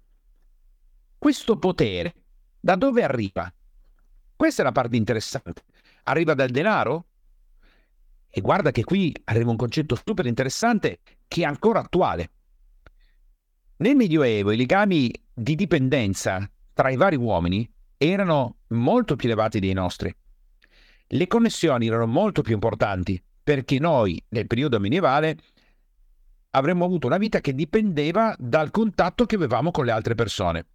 [1.19, 2.15] Questo potere
[2.61, 3.53] da dove arriva?
[4.35, 5.65] Questa è la parte interessante.
[6.05, 7.07] Arriva dal denaro?
[8.29, 12.31] E guarda che qui arriva un concetto super interessante che è ancora attuale.
[13.79, 19.73] Nel Medioevo i legami di dipendenza tra i vari uomini erano molto più elevati dei
[19.73, 20.15] nostri.
[21.09, 25.39] Le connessioni erano molto più importanti perché noi nel periodo medievale
[26.51, 30.67] avremmo avuto una vita che dipendeva dal contatto che avevamo con le altre persone.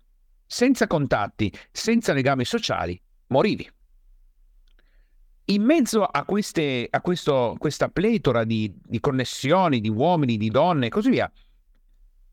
[0.45, 3.69] Senza contatti, senza legami sociali, morivi.
[5.45, 10.85] In mezzo a, queste, a questo, questa pletora di, di connessioni, di uomini, di donne
[10.85, 11.31] e così via,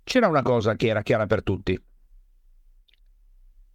[0.04, 1.80] c'era una cosa che era chiara per tutti.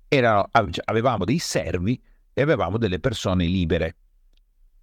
[0.07, 0.47] Era,
[0.85, 2.01] avevamo dei servi
[2.33, 3.95] e avevamo delle persone libere.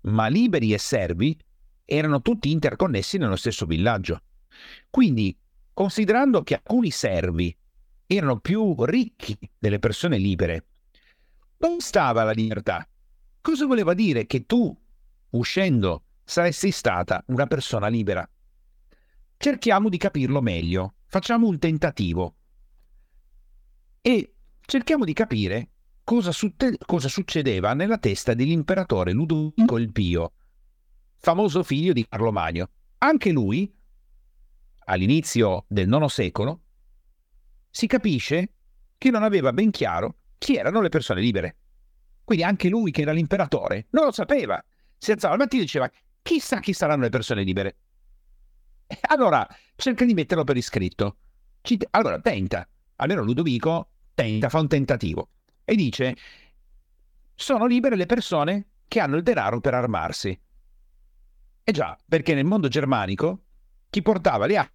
[0.02, 1.38] Ma liberi e servi
[1.84, 4.20] erano tutti interconnessi nello stesso villaggio.
[4.90, 5.36] Quindi,
[5.72, 7.56] considerando che alcuni servi
[8.06, 10.64] erano più ricchi delle persone libere,
[11.56, 12.86] dove stava la libertà?
[13.42, 14.76] Cosa voleva dire che tu,
[15.30, 18.28] uscendo, saresti stata una persona libera?
[19.38, 22.34] Cerchiamo di capirlo meglio, facciamo un tentativo
[24.02, 25.70] e cerchiamo di capire
[26.04, 30.32] cosa, sutte- cosa succedeva nella testa dell'imperatore Ludovico il Pio,
[31.16, 32.68] famoso figlio di Carlo Magno.
[32.98, 33.74] Anche lui,
[34.84, 36.60] all'inizio del IX secolo,
[37.70, 38.52] si capisce
[38.98, 41.56] che non aveva ben chiaro chi erano le persone libere.
[42.30, 44.64] Quindi anche lui, che era l'imperatore, non lo sapeva.
[44.96, 45.90] si alzava al mattino e diceva
[46.22, 47.78] chissà chi saranno le persone libere.
[49.08, 51.16] Allora cerca di metterlo per iscritto.
[51.90, 55.30] Allora tenta, almeno Ludovico tenta, fa un tentativo
[55.64, 56.16] e dice
[57.34, 60.40] sono libere le persone che hanno il denaro per armarsi.
[61.64, 63.42] E già, perché nel mondo germanico
[63.90, 64.74] chi portava le armi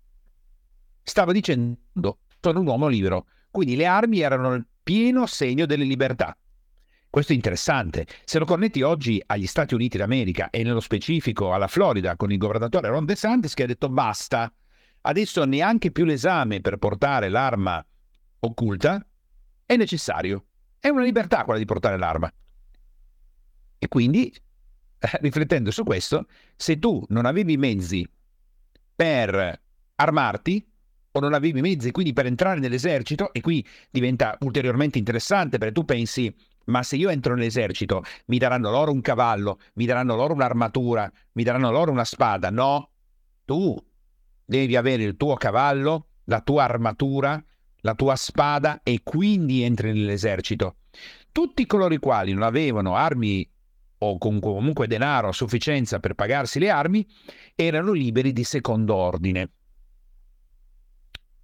[1.03, 3.27] stava dicendo sono un uomo libero.
[3.49, 6.37] Quindi le armi erano il pieno segno delle libertà.
[7.15, 8.08] Questo è interessante.
[8.25, 12.38] Se lo connetti oggi agli Stati Uniti d'America e nello specifico alla Florida con il
[12.38, 14.51] governatore Ron DeSantis che ha detto basta,
[14.99, 17.82] adesso neanche più l'esame per portare l'arma
[18.39, 19.08] occulta
[19.65, 20.47] è necessario.
[20.78, 22.30] È una libertà quella di portare l'arma.
[23.80, 24.36] E quindi,
[25.21, 28.06] riflettendo su questo, se tu non avevi i mezzi
[28.93, 29.62] per
[29.95, 30.67] armarti,
[31.13, 35.73] o non avevi i mezzi quindi per entrare nell'esercito, e qui diventa ulteriormente interessante perché
[35.73, 40.34] tu pensi, ma se io entro nell'esercito mi daranno loro un cavallo, mi daranno loro
[40.34, 42.49] un'armatura, mi daranno loro una spada?
[42.49, 42.89] No,
[43.45, 43.75] tu
[44.45, 47.43] devi avere il tuo cavallo, la tua armatura,
[47.82, 50.78] la tua spada e quindi entri nell'esercito.
[51.32, 53.47] Tutti coloro i quali non avevano armi
[53.97, 57.08] o comunque denaro a sufficienza per pagarsi le armi
[57.56, 59.49] erano liberi di secondo ordine.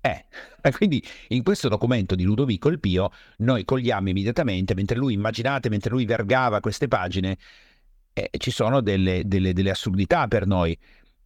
[0.01, 0.25] Eh,
[0.71, 5.91] quindi in questo documento di Ludovico il Pio noi cogliamo immediatamente, mentre lui, immaginate, mentre
[5.91, 7.37] lui vergava queste pagine,
[8.13, 10.77] eh, ci sono delle, delle, delle assurdità per noi.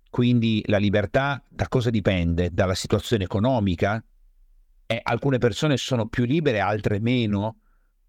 [0.10, 2.50] Quindi la libertà da cosa dipende?
[2.54, 4.04] Dalla situazione economica?
[4.86, 7.58] Eh, alcune persone sono più libere, altre meno?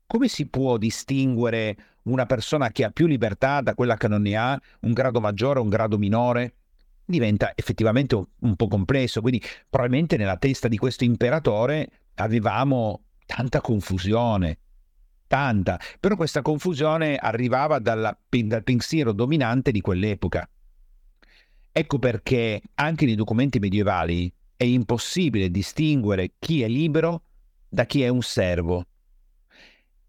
[0.06, 4.36] Come si può distinguere una persona che ha più libertà da quella che non ne
[4.36, 6.54] ha, un grado maggiore o un grado minore?
[7.06, 9.20] Diventa effettivamente un, po' complesso.
[9.20, 14.58] Quindi probabilmente nella testa di questo imperatore avevamo tanta confusione,
[15.26, 20.48] tanta, però questa confusione arrivava dalla, dal pensiero dominante di quell'epoca.
[21.72, 27.22] Ecco perché anche nei documenti medievali è impossibile distinguere chi è libero
[27.68, 28.86] da chi è un servo.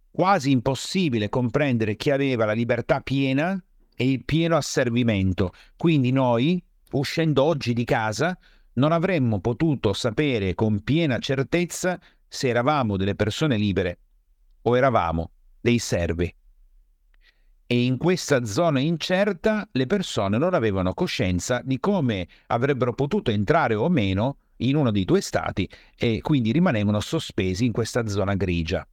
[0.10, 3.62] Quasi impossibile comprendere chi aveva la libertà piena
[3.96, 5.52] e il pieno asservimento.
[5.76, 8.38] Quindi noi, uscendo oggi di casa,
[8.74, 14.00] non avremmo potuto sapere con piena certezza se eravamo delle persone libere
[14.64, 16.34] o eravamo dei servi.
[17.70, 23.76] E in questa zona incerta le persone non avevano coscienza di come avrebbero potuto entrare
[23.76, 28.88] o meno in uno dei due stati e quindi rimanevano sospesi in questa zona grigia.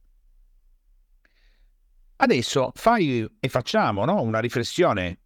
[2.17, 4.21] Adesso fai e facciamo no?
[4.21, 5.19] una riflessione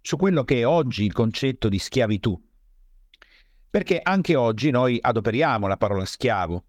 [0.00, 2.40] su quello che è oggi il concetto di schiavitù.
[3.70, 6.64] Perché anche oggi noi adoperiamo la parola schiavo,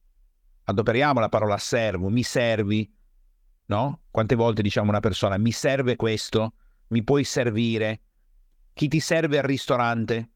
[0.66, 2.92] adoperiamo la parola servo, mi servi,
[3.66, 4.02] no?
[4.12, 6.54] Quante volte diciamo a una persona mi serve questo,
[6.88, 8.02] mi puoi servire,
[8.74, 10.30] chi ti serve al ristorante?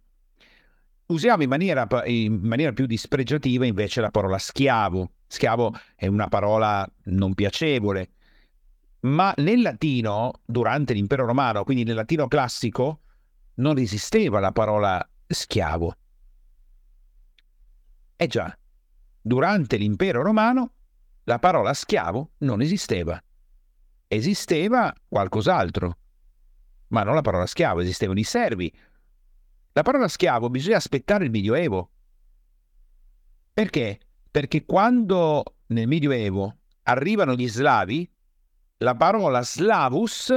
[1.08, 5.12] Usiamo in maniera, in maniera più dispregiativa invece la parola schiavo.
[5.28, 8.12] Schiavo è una parola non piacevole,
[9.06, 13.02] ma nel latino, durante l'impero romano, quindi nel latino classico,
[13.56, 15.96] non esisteva la parola schiavo.
[18.16, 18.58] Eh già,
[19.22, 20.72] durante l'impero romano
[21.24, 23.22] la parola schiavo non esisteva.
[24.08, 25.98] Esisteva qualcos'altro,
[26.90, 28.74] ma non la parola schiavo, esistevano i servi.
[29.74, 31.92] La parola schiavo bisogna aspettare il Medioevo.
[33.54, 34.00] Perché?
[34.32, 38.10] Perché quando nel Medioevo arrivano gli slavi,
[38.86, 40.32] la parola slavus,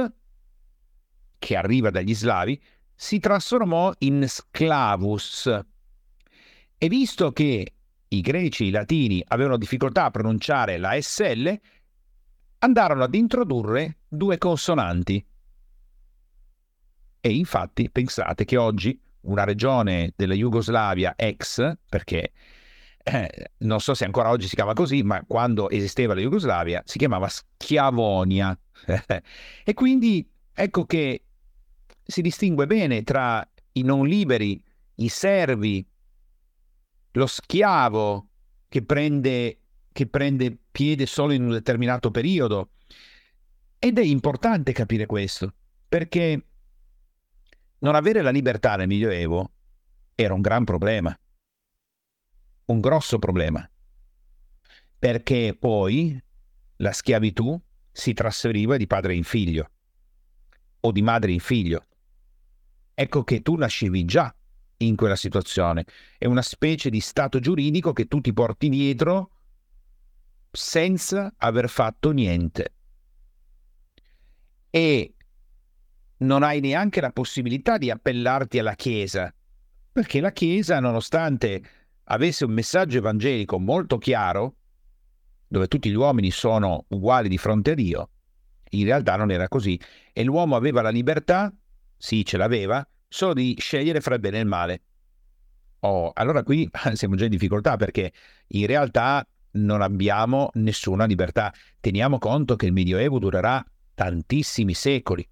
[1.37, 2.59] che arriva dagli slavi,
[2.95, 5.65] si trasformò in sclavus.
[6.75, 7.73] E visto che
[8.07, 11.59] i greci e i latini avevano difficoltà a pronunciare la SL,
[12.57, 15.23] andarono ad introdurre due consonanti.
[17.21, 22.31] E infatti pensate che oggi una regione della Jugoslavia ex, perché
[23.09, 26.99] eh, non so se ancora oggi si chiama così, ma quando esisteva la Jugoslavia si
[26.99, 28.57] chiamava Schiavonia.
[29.63, 31.23] e quindi ecco che
[32.03, 34.61] si distingue bene tra i non liberi,
[34.95, 35.83] i servi,
[37.13, 38.27] lo schiavo
[38.67, 39.59] che prende,
[39.91, 42.71] che prende piede solo in un determinato periodo.
[43.79, 45.51] Ed è importante capire questo,
[45.87, 46.45] perché
[47.79, 49.51] non avere la libertà nel Medioevo
[50.13, 51.17] era un gran problema
[52.69, 53.67] un grosso problema,
[54.97, 56.21] perché poi
[56.77, 57.59] la schiavitù
[57.91, 59.69] si trasferiva di padre in figlio
[60.81, 61.85] o di madre in figlio.
[62.93, 64.33] Ecco che tu nascevi già
[64.77, 65.85] in quella situazione.
[66.17, 69.31] È una specie di stato giuridico che tu ti porti dietro
[70.51, 72.73] senza aver fatto niente.
[74.69, 75.15] E
[76.17, 79.33] non hai neanche la possibilità di appellarti alla Chiesa,
[79.91, 81.78] perché la Chiesa, nonostante
[82.11, 84.55] avesse un messaggio evangelico molto chiaro,
[85.47, 88.09] dove tutti gli uomini sono uguali di fronte a Dio,
[88.71, 89.79] in realtà non era così
[90.13, 91.51] e l'uomo aveva la libertà,
[91.97, 94.81] sì ce l'aveva, solo di scegliere fra il bene e il male.
[95.81, 98.11] Oh, allora qui siamo già in difficoltà perché
[98.47, 101.53] in realtà non abbiamo nessuna libertà.
[101.79, 105.27] Teniamo conto che il Medioevo durerà tantissimi secoli,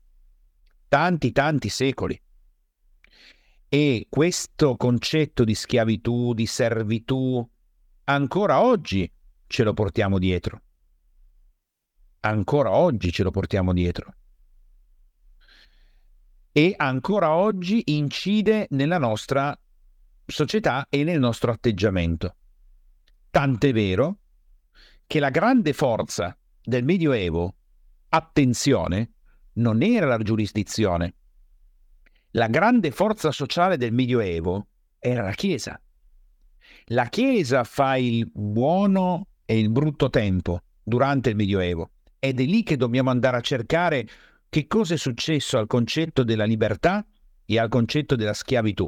[0.88, 2.20] tanti tanti secoli.
[3.70, 7.46] E questo concetto di schiavitù, di servitù,
[8.06, 9.12] ancora oggi
[9.46, 10.62] ce lo portiamo dietro.
[12.22, 14.14] Ancora oggi ce lo portiamo dietro.
[16.52, 19.58] E ancora oggi incide nella nostra
[20.26, 22.36] società e nel nostro atteggiamento.
[23.30, 24.20] Tant'è vero
[25.06, 27.56] che la grande forza del Medioevo,
[28.10, 29.12] attenzione,
[29.54, 31.14] non era la giurisdizione.
[32.38, 34.68] La grande forza sociale del Medioevo
[35.00, 35.82] era la Chiesa.
[36.90, 42.62] La Chiesa fa il buono e il brutto tempo durante il Medioevo ed è lì
[42.62, 44.08] che dobbiamo andare a cercare
[44.50, 47.04] che cosa è successo al concetto della libertà
[47.44, 48.88] e al concetto della schiavitù.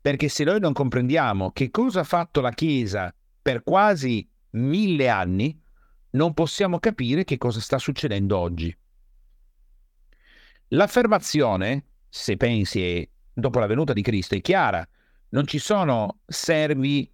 [0.00, 5.60] Perché se noi non comprendiamo che cosa ha fatto la Chiesa per quasi mille anni,
[6.12, 8.74] non possiamo capire che cosa sta succedendo oggi.
[10.74, 14.86] L'affermazione, se pensi dopo la venuta di Cristo, è chiara.
[15.30, 17.10] Non ci sono servi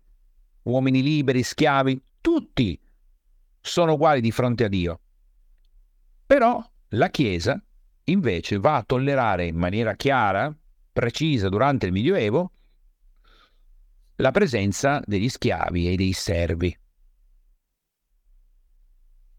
[0.62, 2.80] uomini liberi, schiavi, tutti
[3.60, 5.00] sono uguali di fronte a Dio.
[6.26, 7.60] Però la Chiesa
[8.04, 10.54] invece va a tollerare in maniera chiara,
[10.92, 12.52] precisa durante il Medioevo,
[14.16, 16.76] la presenza degli schiavi e dei servi.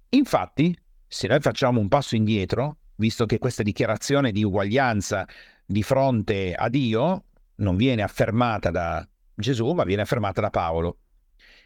[0.09, 5.25] Infatti, se noi facciamo un passo indietro, visto che questa dichiarazione di uguaglianza
[5.65, 7.23] di fronte a Dio
[7.55, 10.97] non viene affermata da Gesù, ma viene affermata da Paolo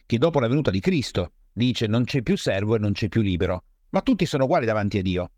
[0.06, 3.22] che dopo la venuta di Cristo dice non c'è più servo e non c'è più
[3.22, 5.32] libero, ma tutti sono uguali davanti a Dio.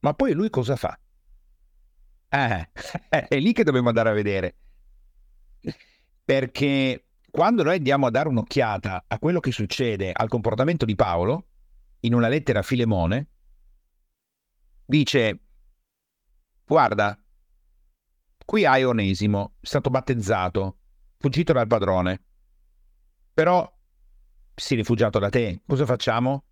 [0.00, 0.98] Ma poi lui cosa fa?
[2.28, 2.68] Eh,
[3.28, 4.56] è lì che dobbiamo andare a vedere.
[6.24, 11.46] Perché quando noi andiamo a dare un'occhiata a quello che succede al comportamento di Paolo,
[12.00, 13.26] in una lettera a Filemone,
[14.88, 15.38] dice,
[16.64, 17.22] guarda,
[18.44, 20.78] qui hai Onesimo, è stato battezzato,
[21.18, 22.22] fuggito dal padrone,
[23.34, 23.70] però
[24.54, 26.44] si è rifugiato da te, cosa facciamo?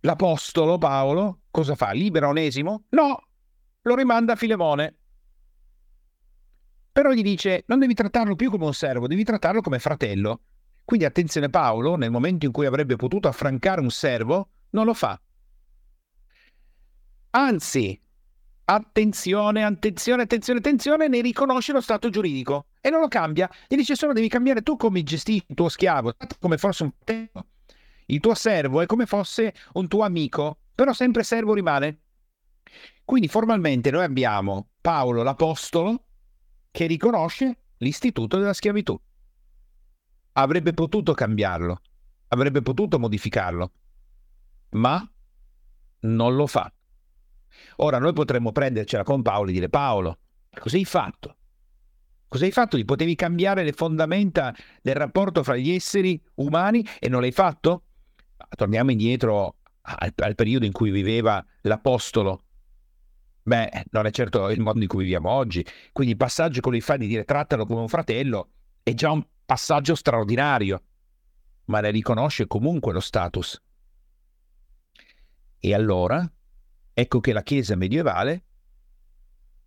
[0.00, 1.90] L'apostolo Paolo cosa fa?
[1.90, 2.84] Libera Onesimo?
[2.90, 3.26] No,
[3.82, 4.96] lo rimanda a Filemone.
[6.92, 10.42] Però gli dice, non devi trattarlo più come un servo, devi trattarlo come fratello.
[10.84, 15.20] Quindi attenzione Paolo, nel momento in cui avrebbe potuto affrancare un servo, non lo fa.
[17.34, 17.98] Anzi,
[18.64, 23.50] attenzione, attenzione, attenzione, attenzione, ne riconosce lo stato giuridico e non lo cambia.
[23.66, 27.46] Gli dice solo devi cambiare tu come gestivi il tuo schiavo, come fosse un tempo.
[28.06, 32.00] Il tuo servo è come fosse un tuo amico, però sempre servo rimane.
[33.02, 36.04] Quindi formalmente noi abbiamo Paolo l'Apostolo
[36.70, 38.98] che riconosce l'istituto della schiavitù.
[40.32, 41.80] Avrebbe potuto cambiarlo,
[42.28, 43.72] avrebbe potuto modificarlo,
[44.72, 45.10] ma
[46.00, 46.70] non lo fa.
[47.82, 50.18] Ora noi potremmo prendercela con Paolo e dire Paolo,
[50.56, 51.36] cosa hai fatto?
[52.28, 52.78] Cosa hai fatto?
[52.78, 57.82] Gli potevi cambiare le fondamenta del rapporto fra gli esseri umani e non l'hai fatto?
[58.50, 62.44] Torniamo indietro al, al periodo in cui viveva l'Apostolo.
[63.42, 65.66] Beh, non è certo il modo in cui viviamo oggi.
[65.92, 68.50] Quindi il passaggio che lui fa di dire trattalo come un fratello
[68.84, 70.82] è già un passaggio straordinario,
[71.64, 73.60] ma ne riconosce comunque lo status.
[75.58, 76.30] E allora
[76.92, 78.44] ecco che la Chiesa medievale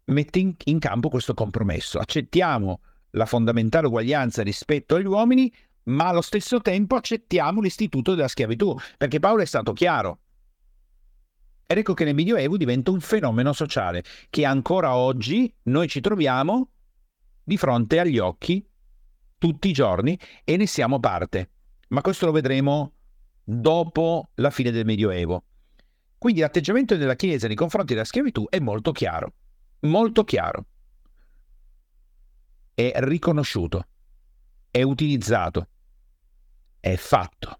[0.05, 1.99] mette in, in campo questo compromesso.
[1.99, 5.53] Accettiamo la fondamentale uguaglianza rispetto agli uomini,
[5.83, 10.19] ma allo stesso tempo accettiamo l'istituto della schiavitù, perché Paolo è stato chiaro.
[11.67, 16.69] Ed ecco che nel Medioevo diventa un fenomeno sociale che ancora oggi noi ci troviamo
[17.43, 18.63] di fronte agli occhi
[19.37, 21.49] tutti i giorni e ne siamo parte.
[21.89, 22.93] Ma questo lo vedremo
[23.43, 25.43] dopo la fine del Medioevo.
[26.25, 29.33] Quindi l'atteggiamento della Chiesa nei confronti della schiavitù è molto chiaro,
[29.81, 30.65] molto chiaro.
[32.73, 33.85] È riconosciuto,
[34.71, 35.67] è utilizzato,
[36.79, 37.59] è fatto.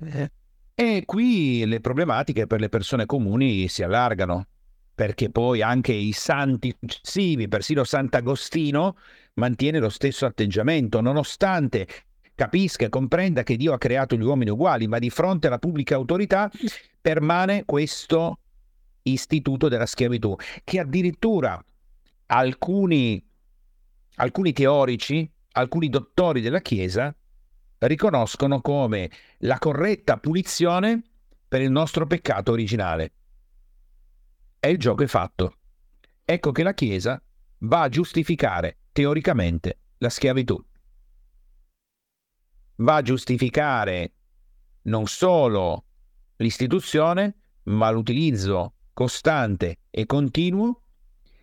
[0.00, 0.30] Eh.
[0.74, 4.46] E qui le problematiche per le persone comuni si allargano,
[4.94, 8.98] perché poi anche i santi successivi, persino Sant'Agostino,
[9.36, 11.88] mantiene lo stesso atteggiamento, nonostante
[12.34, 15.94] capisca e comprenda che Dio ha creato gli uomini uguali, ma di fronte alla pubblica
[15.94, 16.50] autorità
[17.00, 18.38] permane questo
[19.02, 21.62] istituto della schiavitù, che addirittura
[22.26, 23.22] alcuni,
[24.16, 27.14] alcuni teorici, alcuni dottori della Chiesa
[27.78, 31.02] riconoscono come la corretta punizione
[31.46, 33.12] per il nostro peccato originale.
[34.58, 35.56] E il gioco è fatto.
[36.24, 37.20] Ecco che la Chiesa
[37.58, 40.62] va a giustificare teoricamente la schiavitù.
[42.76, 44.12] Va a giustificare
[44.82, 45.84] non solo
[46.36, 50.82] l'istituzione, ma l'utilizzo costante e continuo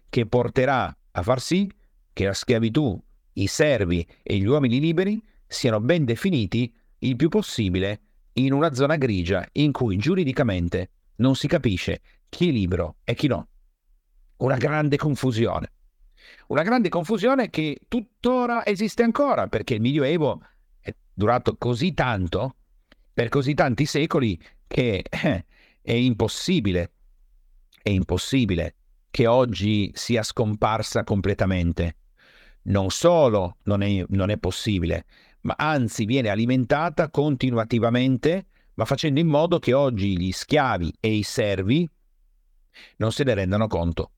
[0.09, 1.71] che porterà a far sì
[2.13, 3.01] che la schiavitù,
[3.33, 8.01] i servi e gli uomini liberi siano ben definiti il più possibile
[8.33, 13.27] in una zona grigia in cui giuridicamente non si capisce chi è libero e chi
[13.27, 13.47] no.
[14.37, 15.71] Una grande confusione.
[16.47, 20.41] Una grande confusione che tuttora esiste ancora perché il Medioevo
[21.13, 22.55] durato così tanto,
[23.13, 25.45] per così tanti secoli, che eh,
[25.81, 26.91] è impossibile,
[27.81, 28.75] è impossibile
[29.09, 31.97] che oggi sia scomparsa completamente.
[32.63, 35.05] Non solo non è, non è possibile,
[35.41, 38.45] ma anzi viene alimentata continuativamente,
[38.75, 41.89] ma facendo in modo che oggi gli schiavi e i servi
[42.97, 44.11] non se ne rendano conto.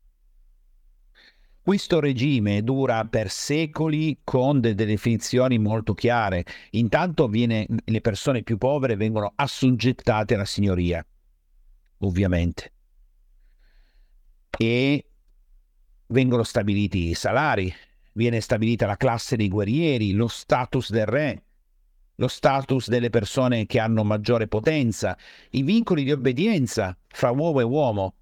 [1.64, 6.44] Questo regime dura per secoli con delle definizioni molto chiare.
[6.72, 11.06] Intanto viene, le persone più povere vengono assoggettate alla signoria,
[12.00, 12.74] ovviamente,
[14.58, 15.06] e
[16.08, 17.74] vengono stabiliti i salari,
[18.12, 21.44] viene stabilita la classe dei guerrieri, lo status del re,
[22.16, 25.18] lo status delle persone che hanno maggiore potenza,
[25.52, 28.16] i vincoli di obbedienza fra uomo e uomo,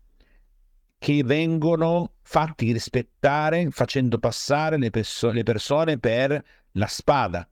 [1.02, 6.44] che vengono fatti rispettare facendo passare le, perso- le persone per
[6.74, 7.50] la spada.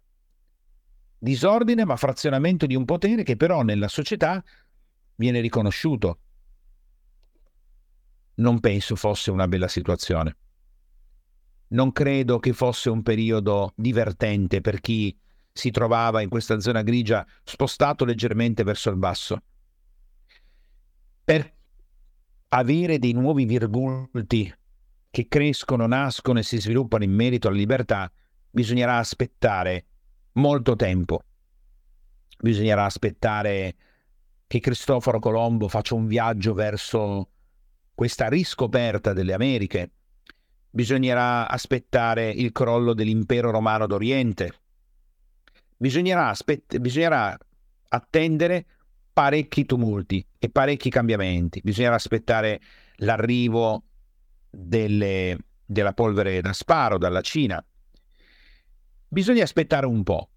[1.18, 4.43] Disordine ma frazionamento di un potere che però nella società
[5.16, 6.20] viene riconosciuto.
[8.36, 10.38] Non penso fosse una bella situazione
[11.70, 15.16] non credo che fosse un periodo divertente per chi
[15.52, 19.41] si trovava in questa zona grigia spostato leggermente verso il basso.
[21.24, 21.58] Per
[22.50, 24.54] avere dei nuovi virgulti
[25.12, 28.12] che crescono, nascono e si sviluppano in merito alla libertà,
[28.50, 29.86] bisognerà aspettare
[30.34, 31.24] molto tempo.
[32.39, 33.76] Bisognerà aspettare
[34.47, 37.30] che Cristoforo Colombo faccia un viaggio verso
[37.93, 39.91] questa riscoperta delle Americhe,
[40.70, 44.54] bisognerà aspettare il crollo dell'impero romano d'Oriente,
[45.76, 47.38] bisognerà, aspett- bisognerà
[47.89, 48.66] attendere
[49.20, 52.61] parecchi tumulti e parecchi cambiamenti, bisognerà aspettare
[52.99, 53.84] l'arrivo
[54.49, 57.61] delle, della polvere da sparo dalla Cina.
[59.09, 60.30] Bisogna aspettare un po',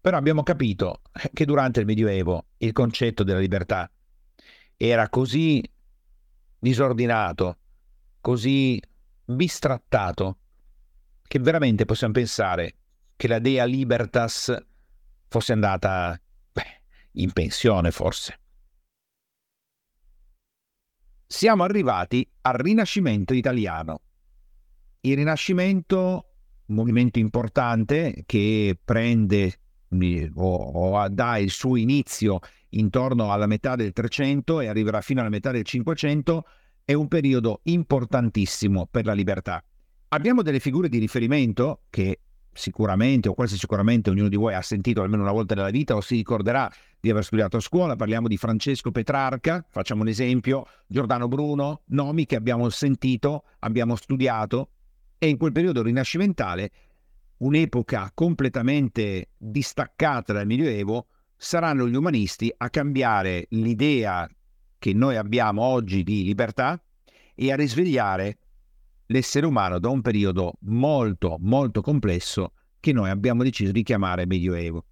[0.00, 1.00] però abbiamo capito
[1.32, 3.90] che durante il Medioevo il concetto della libertà
[4.76, 5.68] era così
[6.56, 7.58] disordinato,
[8.20, 8.80] così
[9.24, 10.38] bistrattato
[11.26, 12.76] che veramente possiamo pensare
[13.16, 14.56] che la dea Libertas
[15.26, 16.16] fosse andata
[17.12, 18.38] in pensione forse.
[21.26, 24.00] Siamo arrivati al Rinascimento italiano.
[25.02, 26.24] Il Rinascimento,
[26.66, 29.54] un movimento importante che prende
[30.34, 32.40] o, o dà il suo inizio
[32.70, 36.44] intorno alla metà del 300 e arriverà fino alla metà del 500,
[36.84, 39.62] è un periodo importantissimo per la libertà.
[40.08, 42.20] Abbiamo delle figure di riferimento che
[42.60, 46.00] sicuramente o quasi sicuramente ognuno di voi ha sentito almeno una volta nella vita o
[46.00, 47.96] si ricorderà di aver studiato a scuola.
[47.96, 54.70] Parliamo di Francesco Petrarca, facciamo un esempio, Giordano Bruno, nomi che abbiamo sentito, abbiamo studiato
[55.18, 56.70] e in quel periodo rinascimentale,
[57.38, 61.06] un'epoca completamente distaccata dal Medioevo,
[61.36, 64.28] saranno gli umanisti a cambiare l'idea
[64.78, 66.80] che noi abbiamo oggi di libertà
[67.34, 68.38] e a risvegliare
[69.10, 74.84] l'essere umano da un periodo molto, molto complesso che noi abbiamo deciso di chiamare Medioevo.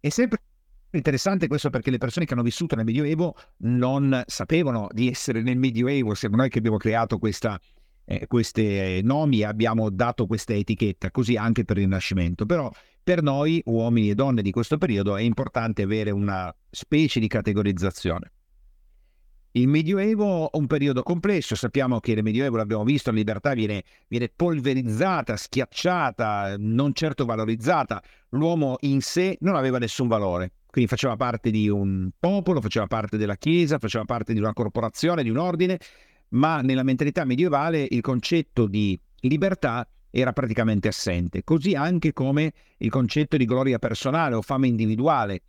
[0.00, 0.42] È sempre
[0.90, 5.58] interessante questo perché le persone che hanno vissuto nel Medioevo non sapevano di essere nel
[5.58, 7.60] Medioevo, siamo noi che abbiamo creato questa,
[8.04, 12.46] eh, questi nomi e abbiamo dato questa etichetta, così anche per il Rinascimento.
[12.46, 12.70] Però
[13.02, 18.32] per noi, uomini e donne di questo periodo, è importante avere una specie di categorizzazione.
[19.52, 23.82] Il Medioevo è un periodo complesso, sappiamo che nel Medioevo, l'abbiamo visto, la libertà viene,
[24.06, 28.02] viene, polverizzata, schiacciata, non certo valorizzata.
[28.30, 33.16] L'uomo in sé non aveva nessun valore, quindi faceva parte di un popolo, faceva parte
[33.16, 35.78] della Chiesa, faceva parte di una corporazione, di un ordine,
[36.30, 42.90] ma nella mentalità medievale il concetto di libertà era praticamente assente, così anche come il
[42.90, 45.40] concetto di gloria personale o fama individuale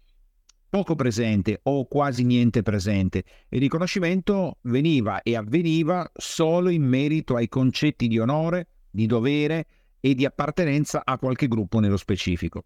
[0.69, 3.23] poco presente o quasi niente presente.
[3.49, 9.67] Il riconoscimento veniva e avveniva solo in merito ai concetti di onore, di dovere
[9.99, 12.63] e di appartenenza a qualche gruppo nello specifico.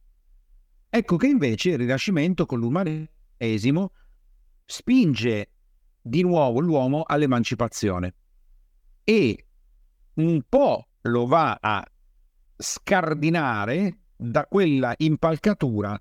[0.89, 3.91] Ecco che invece il Rinascimento con l'umanesimo
[4.66, 5.49] spinge
[6.01, 8.14] di nuovo l'uomo all'emancipazione
[9.04, 9.47] e
[10.16, 11.86] un po' lo va a
[12.56, 15.99] scardinare da quella impalcatura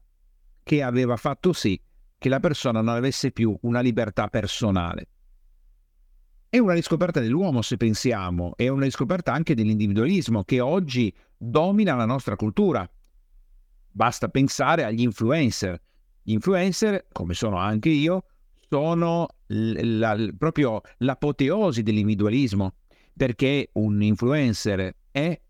[0.63, 1.81] che aveva fatto sì
[2.23, 5.09] che la persona non avesse più una libertà personale.
[6.49, 12.05] È una riscoperta dell'uomo, se pensiamo, è una riscoperta anche dell'individualismo che oggi domina la
[12.05, 12.89] nostra cultura.
[13.91, 15.83] Basta pensare agli influencer.
[16.23, 18.27] Gli influencer, come sono anche io,
[18.69, 22.77] sono la, proprio l'apoteosi dell'individualismo,
[23.17, 25.41] perché un influencer è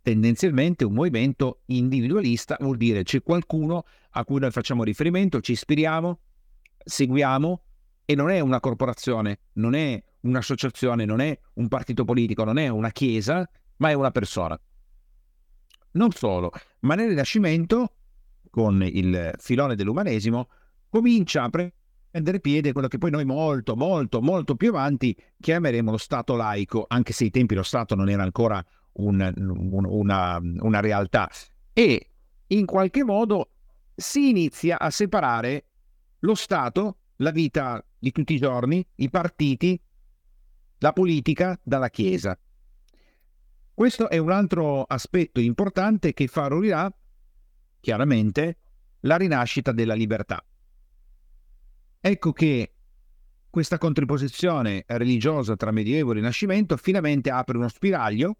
[0.00, 6.18] tendenzialmente un movimento individualista, vuol dire c'è qualcuno a cui noi facciamo riferimento, ci ispiriamo,
[6.84, 7.62] seguiamo
[8.04, 12.68] e non è una corporazione, non è un'associazione, non è un partito politico, non è
[12.68, 14.58] una chiesa, ma è una persona.
[15.92, 16.50] Non solo,
[16.80, 17.94] ma nel Rinascimento,
[18.50, 20.48] con il filone dell'umanesimo,
[20.88, 25.96] comincia a prendere piede quello che poi noi molto, molto, molto più avanti chiameremo lo
[25.96, 30.80] Stato laico, anche se ai tempi lo Stato non era ancora un, un, una, una
[30.80, 31.30] realtà.
[31.72, 32.08] E
[32.48, 33.51] in qualche modo
[33.94, 35.66] si inizia a separare
[36.20, 39.80] lo Stato, la vita di tutti i giorni, i partiti,
[40.78, 42.38] la politica dalla Chiesa.
[43.74, 46.92] Questo è un altro aspetto importante che favorirà
[47.80, 48.58] chiaramente
[49.00, 50.44] la rinascita della libertà.
[52.00, 52.74] Ecco che
[53.48, 58.36] questa contrapposizione religiosa tra Medioevo e Rinascimento finalmente apre uno spiraglio,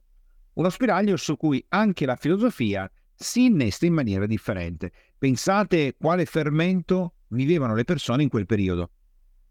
[0.54, 4.92] uno spiraglio su cui anche la filosofia si innesta in maniera differente.
[5.18, 8.90] Pensate quale fermento vivevano le persone in quel periodo.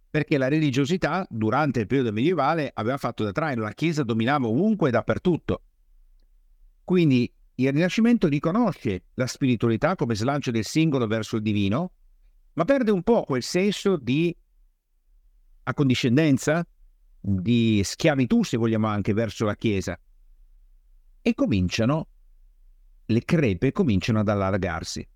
[0.09, 4.89] Perché la religiosità, durante il periodo medievale, aveva fatto da traino, la Chiesa dominava ovunque
[4.89, 5.61] e dappertutto.
[6.83, 11.91] Quindi il Rinascimento riconosce la spiritualità come slancio del singolo verso il divino,
[12.53, 14.35] ma perde un po' quel senso di
[15.63, 16.65] accondiscendenza,
[17.19, 19.97] di schiavitù, se vogliamo anche, verso la Chiesa.
[21.21, 22.07] E cominciano,
[23.11, 25.07] le crepe cominciano ad allargarsi.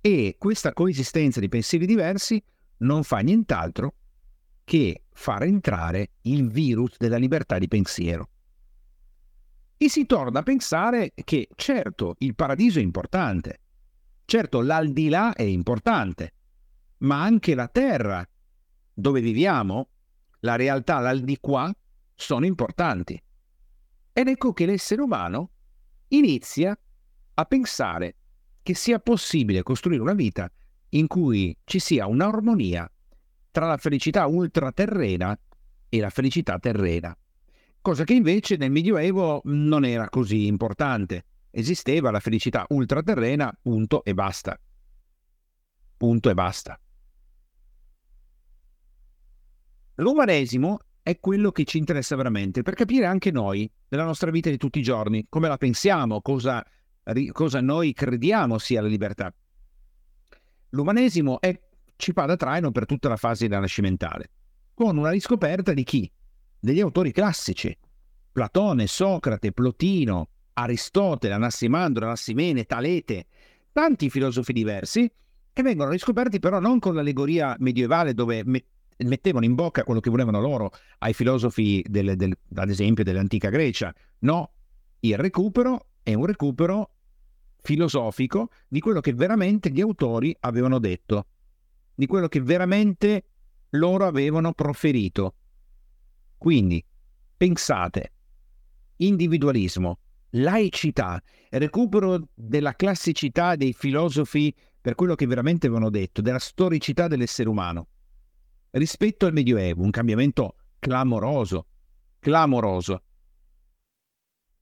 [0.00, 2.42] E questa coesistenza di pensieri diversi
[2.78, 3.94] non fa nient'altro
[4.64, 8.28] che far entrare il virus della libertà di pensiero.
[9.76, 13.60] E si torna a pensare che certo il paradiso è importante,
[14.24, 16.32] certo l'aldilà è importante,
[16.98, 18.26] ma anche la terra
[18.92, 19.88] dove viviamo,
[20.40, 21.74] la realtà, l'aldiquà,
[22.14, 23.20] sono importanti.
[24.12, 25.50] Ed ecco che l'essere umano
[26.16, 26.78] inizia
[27.34, 28.16] a pensare
[28.62, 30.50] che sia possibile costruire una vita
[30.90, 32.90] in cui ci sia un'armonia
[33.50, 35.38] tra la felicità ultraterrena
[35.88, 37.16] e la felicità terrena,
[37.80, 41.26] cosa che invece nel Medioevo non era così importante.
[41.50, 44.58] Esisteva la felicità ultraterrena, punto e basta.
[45.96, 46.80] Punto e basta.
[49.96, 54.56] L'umanesimo è quello che ci interessa veramente per capire anche noi, nella nostra vita di
[54.56, 56.64] tutti i giorni, come la pensiamo, cosa
[57.32, 59.32] cosa noi crediamo sia la libertà.
[60.70, 61.60] L'umanesimo è,
[61.96, 64.30] ci fa da traino per tutta la fase rinascimentale,
[64.72, 66.10] con una riscoperta di chi?
[66.58, 67.76] Degli autori classici.
[68.32, 73.26] Platone, Socrate, Plotino, Aristotele, Anassimandro, Anassimene, Talete,
[73.70, 75.08] tanti filosofi diversi
[75.52, 78.42] che vengono riscoperti però non con l'allegoria medievale dove
[78.98, 83.94] mettevano in bocca quello che volevano loro ai filosofi, del, del, ad esempio, dell'antica Grecia.
[84.20, 84.52] No,
[85.00, 86.90] il recupero è un recupero
[87.60, 91.26] filosofico di quello che veramente gli autori avevano detto,
[91.94, 93.24] di quello che veramente
[93.70, 95.34] loro avevano proferito.
[96.36, 96.84] Quindi,
[97.36, 98.12] pensate,
[98.96, 99.98] individualismo,
[100.30, 107.48] laicità, recupero della classicità dei filosofi per quello che veramente avevano detto, della storicità dell'essere
[107.48, 107.88] umano.
[108.76, 111.66] Rispetto al Medioevo, un cambiamento clamoroso,
[112.18, 113.04] clamoroso.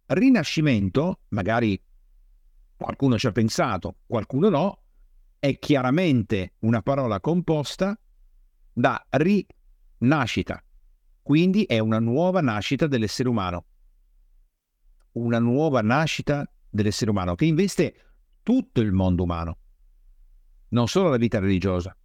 [0.05, 1.83] Rinascimento, magari
[2.77, 4.83] qualcuno ci ha pensato, qualcuno no,
[5.39, 7.99] è chiaramente una parola composta
[8.71, 10.63] da rinascita,
[11.23, 13.65] quindi è una nuova nascita dell'essere umano,
[15.13, 17.95] una nuova nascita dell'essere umano che investe
[18.43, 19.57] tutto il mondo umano,
[20.69, 21.97] non solo la vita religiosa.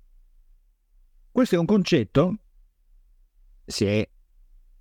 [1.37, 2.35] Questo è un concetto,
[3.63, 4.09] se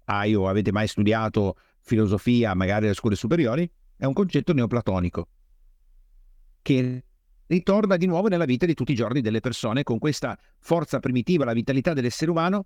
[0.05, 5.29] hai o avete mai studiato filosofia, magari alle scuole superiori, è un concetto neoplatonico
[6.63, 7.05] che
[7.45, 11.45] ritorna di nuovo nella vita di tutti i giorni delle persone con questa forza primitiva,
[11.45, 12.65] la vitalità dell'essere umano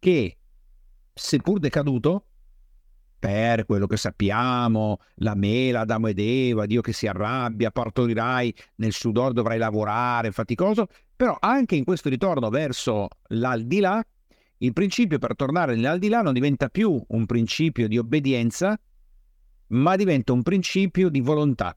[0.00, 0.36] che,
[1.14, 2.24] seppur decaduto,
[3.20, 8.92] per quello che sappiamo, la mela, Adamo ed Eva, Dio che si arrabbia, partorirai, nel
[8.92, 14.02] sudor dovrai lavorare, faticoso, però anche in questo ritorno verso l'aldilà,
[14.62, 18.80] il principio per tornare nell'aldilà non diventa più un principio di obbedienza,
[19.68, 21.76] ma diventa un principio di volontà.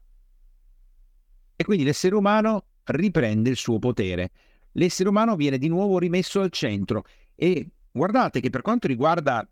[1.56, 4.30] E quindi l'essere umano riprende il suo potere.
[4.72, 7.04] L'essere umano viene di nuovo rimesso al centro.
[7.34, 9.46] E guardate che per quanto riguarda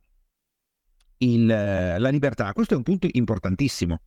[1.22, 4.00] il, la libertà, questo è un punto importantissimo.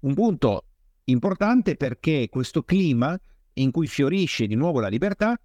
[0.00, 0.66] Un punto
[1.04, 3.18] importante perché questo clima
[3.54, 5.38] in cui fiorisce di nuovo la libertà,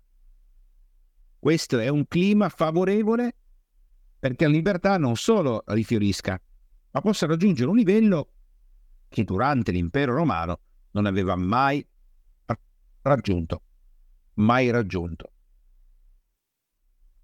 [1.37, 3.35] questo è un clima favorevole
[4.19, 6.39] perché la libertà non solo rifiorisca,
[6.91, 8.31] ma possa raggiungere un livello
[9.07, 10.59] che durante l'impero romano
[10.91, 11.85] non aveva mai
[13.01, 13.61] raggiunto,
[14.35, 15.31] mai raggiunto.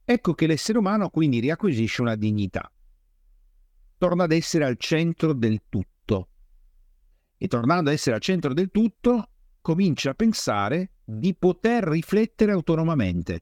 [0.06, 2.72] Ecco che l'essere umano quindi riacquisisce una dignità,
[3.98, 6.30] torna ad essere al centro del tutto
[7.38, 9.30] e tornando ad essere al centro del tutto
[9.62, 13.42] comincia a pensare di poter riflettere autonomamente,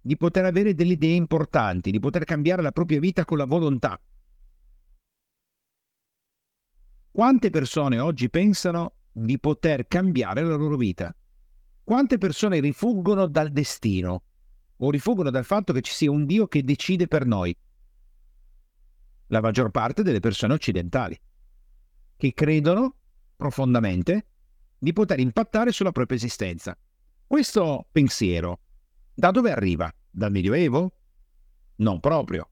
[0.00, 4.00] di poter avere delle idee importanti, di poter cambiare la propria vita con la volontà.
[7.10, 11.14] Quante persone oggi pensano di poter cambiare la loro vita?
[11.82, 14.22] Quante persone rifuggono dal destino
[14.76, 17.56] o rifuggono dal fatto che ci sia un Dio che decide per noi?
[19.32, 21.18] La maggior parte delle persone occidentali,
[22.16, 22.96] che credono
[23.36, 24.26] profondamente
[24.76, 26.76] di poter impattare sulla propria esistenza.
[27.26, 28.60] Questo pensiero
[29.14, 29.92] da dove arriva?
[30.10, 30.92] Dal Medioevo?
[31.76, 32.48] Non proprio.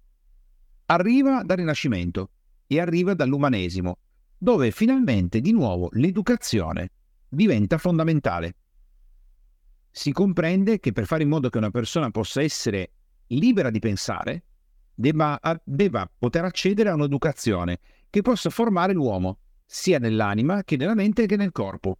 [0.87, 2.31] Arriva dal Rinascimento
[2.68, 3.99] e arriva dall'umanesimo,
[4.39, 6.93] dove finalmente di nuovo l'educazione
[7.29, 8.55] diventa fondamentale.
[9.91, 12.93] Si comprende che per fare in modo che una persona possa essere
[13.29, 14.45] libera di pensare,
[14.99, 17.78] debba, debba poter accedere a un'educazione
[18.11, 21.99] che possa formare l'uomo, sia nell'anima che nella mente che nel corpo.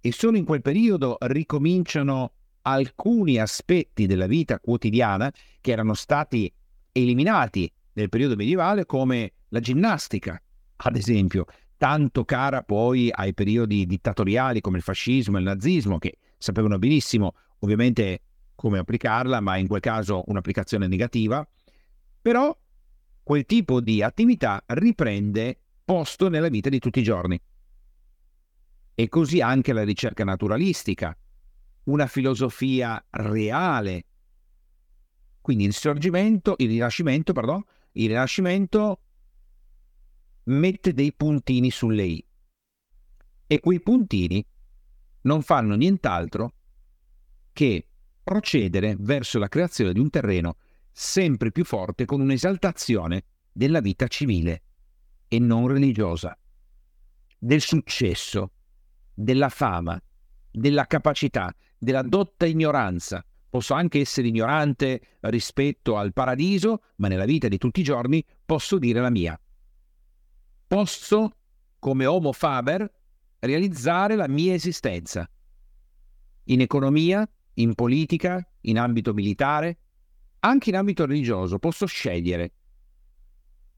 [0.00, 6.50] E solo in quel periodo ricominciano alcuni aspetti della vita quotidiana che erano stati
[6.92, 10.40] eliminati nel periodo medievale come la ginnastica,
[10.76, 11.44] ad esempio,
[11.76, 17.34] tanto cara poi ai periodi dittatoriali come il fascismo e il nazismo, che sapevano benissimo
[17.58, 18.20] ovviamente
[18.54, 21.46] come applicarla, ma in quel caso un'applicazione negativa,
[22.24, 22.58] però
[23.22, 27.38] quel tipo di attività riprende posto nella vita di tutti i giorni.
[28.94, 31.14] E così anche la ricerca naturalistica,
[31.84, 34.06] una filosofia reale.
[35.42, 37.62] Quindi il sorgimento, il rinascimento, pardon,
[37.92, 39.00] il rinascimento
[40.44, 42.26] mette dei puntini sulle i.
[43.46, 44.42] E quei puntini
[45.24, 46.54] non fanno nient'altro
[47.52, 47.86] che
[48.22, 50.56] procedere verso la creazione di un terreno
[50.96, 54.62] sempre più forte con un'esaltazione della vita civile
[55.26, 56.38] e non religiosa,
[57.36, 58.52] del successo,
[59.12, 60.00] della fama,
[60.50, 63.24] della capacità, della dotta ignoranza.
[63.50, 68.78] Posso anche essere ignorante rispetto al paradiso, ma nella vita di tutti i giorni posso
[68.78, 69.38] dire la mia
[70.74, 71.36] posso,
[71.78, 72.92] come Homo Faber,
[73.38, 75.28] realizzare la mia esistenza.
[76.46, 77.24] In economia,
[77.54, 79.78] in politica, in ambito militare,
[80.44, 82.52] anche in ambito religioso, posso scegliere.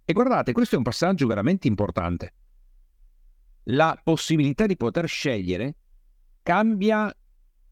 [0.05, 2.35] E guardate, questo è un passaggio veramente importante.
[3.65, 5.77] La possibilità di poter scegliere
[6.43, 7.13] cambia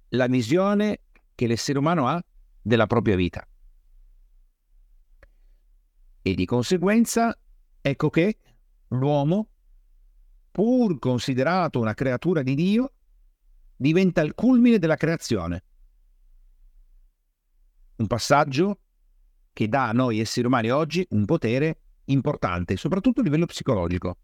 [0.09, 1.01] la visione
[1.35, 2.25] che l'essere umano ha
[2.63, 3.47] della propria vita.
[6.23, 7.37] E di conseguenza,
[7.81, 8.39] ecco che
[8.89, 9.49] l'uomo,
[10.51, 12.93] pur considerato una creatura di Dio,
[13.77, 15.65] diventa il culmine della creazione.
[17.97, 18.79] Un passaggio
[19.55, 24.19] che dà a noi esseri umani oggi un potere importante, soprattutto a livello psicologico.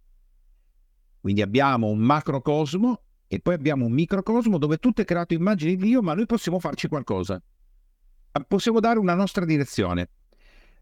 [1.20, 5.85] Quindi abbiamo un macrocosmo e poi abbiamo un microcosmo dove tutto è creato immagine di
[5.87, 7.43] Dio, ma noi possiamo farci qualcosa.
[8.47, 10.11] Possiamo dare una nostra direzione.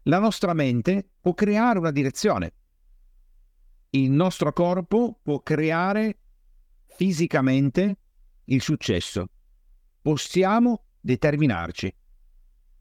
[0.03, 2.55] La nostra mente può creare una direzione
[3.91, 6.17] il nostro corpo può creare
[6.85, 7.97] fisicamente
[8.45, 9.29] il successo.
[10.01, 11.93] Possiamo determinarci.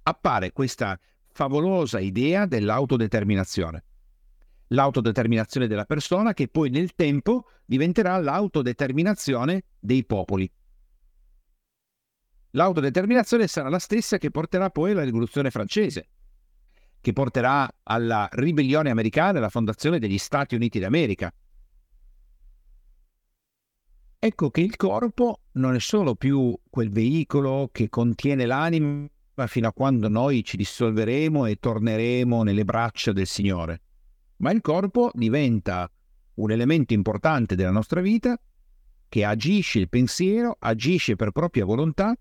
[0.02, 0.98] Appare questa
[1.38, 3.84] favolosa idea dell'autodeterminazione.
[4.70, 10.50] L'autodeterminazione della persona che poi nel tempo diventerà l'autodeterminazione dei popoli.
[12.50, 16.08] L'autodeterminazione sarà la stessa che porterà poi alla rivoluzione francese,
[17.00, 21.32] che porterà alla ribellione americana e alla fondazione degli Stati Uniti d'America.
[24.20, 29.08] ecco che il corpo non è solo più quel veicolo che contiene l'anima
[29.46, 33.82] fino a quando noi ci dissolveremo e torneremo nelle braccia del Signore,
[34.38, 35.90] ma il corpo diventa
[36.34, 38.40] un elemento importante della nostra vita
[39.08, 42.14] che agisce il pensiero, agisce per propria volontà,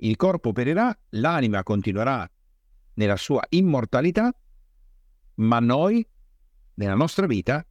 [0.00, 2.28] il corpo perirà, l'anima continuerà
[2.94, 4.32] nella sua immortalità,
[5.34, 6.06] ma noi,
[6.74, 7.64] nella nostra vita,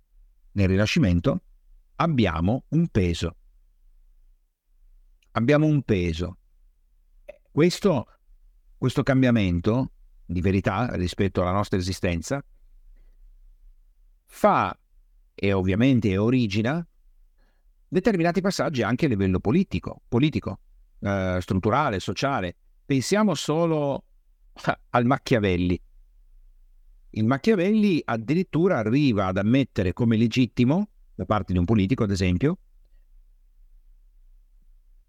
[0.54, 1.42] nel Rinascimento,
[1.96, 3.36] abbiamo un peso.
[5.32, 6.38] Abbiamo un peso.
[7.52, 8.08] Questo,
[8.78, 9.92] questo cambiamento
[10.26, 12.44] di verità rispetto alla nostra esistenza
[14.26, 14.78] fa
[15.34, 16.86] e ovviamente origina
[17.88, 20.60] determinati passaggi anche a livello politico, politico
[21.00, 22.56] eh, strutturale, sociale.
[22.86, 24.04] Pensiamo solo
[24.90, 25.80] al Machiavelli.
[27.12, 32.58] Il Machiavelli addirittura arriva ad ammettere come legittimo, da parte di un politico ad esempio,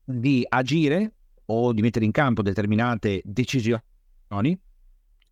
[0.04, 1.14] di agire
[1.50, 4.60] o di mettere in campo determinate decisioni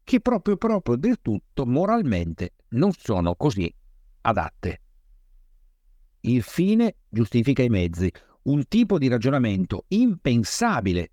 [0.04, 3.72] che proprio, proprio del tutto moralmente non sono così
[4.22, 4.80] adatte.
[6.20, 8.10] Il fine giustifica i mezzi,
[8.42, 11.10] un tipo di ragionamento impensabile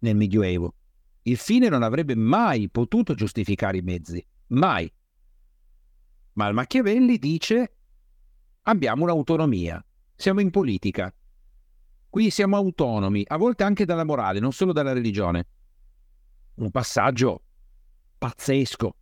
[0.00, 0.74] nel Medioevo.
[1.22, 4.92] Il fine non avrebbe mai potuto giustificare i mezzi, mai.
[6.34, 7.76] Ma il Machiavelli dice
[8.62, 9.84] abbiamo un'autonomia,
[10.14, 11.12] siamo in politica.
[12.14, 15.48] Qui siamo autonomi, a volte anche dalla morale, non solo dalla religione.
[16.54, 17.42] Un passaggio
[18.16, 18.94] pazzesco,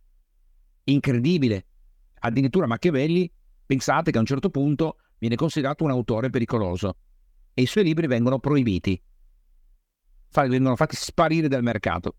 [0.85, 1.65] incredibile.
[2.21, 3.31] Addirittura Machiavelli,
[3.67, 6.95] pensate che a un certo punto viene considerato un autore pericoloso
[7.53, 8.99] e i suoi libri vengono proibiti,
[10.31, 12.15] vengono fatti sparire dal mercato.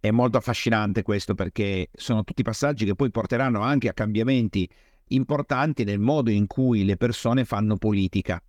[0.00, 4.68] È molto affascinante questo perché sono tutti passaggi che poi porteranno anche a cambiamenti
[5.10, 8.42] importanti nel modo in cui le persone fanno politica.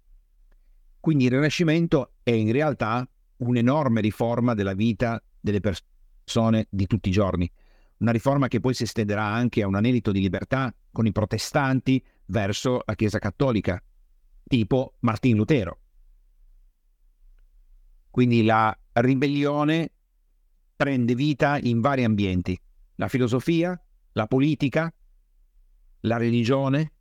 [1.00, 7.14] Quindi il Rinascimento è in realtà un'enorme riforma della vita delle persone di tutti i
[7.14, 7.50] giorni.
[8.00, 12.04] Una riforma che poi si estenderà anche a un anelito di libertà con i protestanti,
[12.30, 13.82] verso la Chiesa Cattolica,
[14.44, 15.80] tipo Martin Lutero.
[18.10, 19.92] Quindi la ribellione
[20.76, 22.60] prende vita in vari ambienti,
[22.96, 23.80] la filosofia,
[24.14, 24.94] la politica,
[26.02, 26.92] la religione,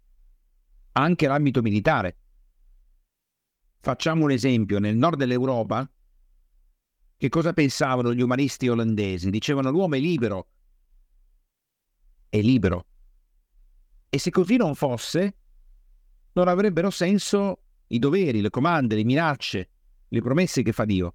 [0.92, 2.16] anche l'ambito militare.
[3.88, 5.90] Facciamo un esempio, nel nord dell'Europa,
[7.16, 9.30] che cosa pensavano gli umanisti olandesi?
[9.30, 10.48] Dicevano l'uomo è libero,
[12.28, 12.84] è libero,
[14.10, 15.36] e se così non fosse,
[16.32, 19.70] non avrebbero senso i doveri, le comande, le minacce,
[20.06, 21.14] le promesse che fa Dio.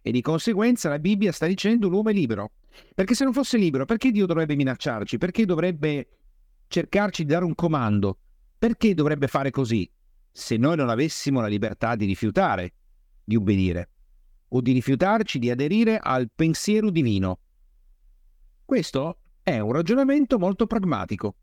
[0.00, 2.52] E di conseguenza la Bibbia sta dicendo l'uomo è libero.
[2.94, 5.18] Perché se non fosse libero, perché Dio dovrebbe minacciarci?
[5.18, 6.08] Perché dovrebbe
[6.68, 8.16] cercarci di dare un comando?
[8.56, 9.86] Perché dovrebbe fare così?
[10.36, 12.72] Se noi non avessimo la libertà di rifiutare
[13.22, 13.90] di ubbidire
[14.48, 17.38] o di rifiutarci di aderire al pensiero divino.
[18.64, 21.36] Questo è un ragionamento molto pragmatico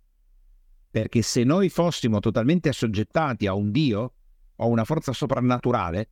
[0.91, 4.13] perché se noi fossimo totalmente assoggettati a un Dio
[4.57, 6.09] o a una forza soprannaturale,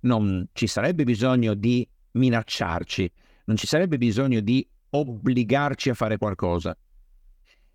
[0.00, 3.12] non ci sarebbe bisogno di minacciarci,
[3.44, 6.74] non ci sarebbe bisogno di obbligarci a fare qualcosa.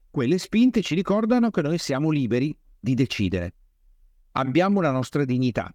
[0.09, 3.53] Quelle spinte ci ricordano che noi siamo liberi di decidere.
[4.33, 5.73] Abbiamo la nostra dignità.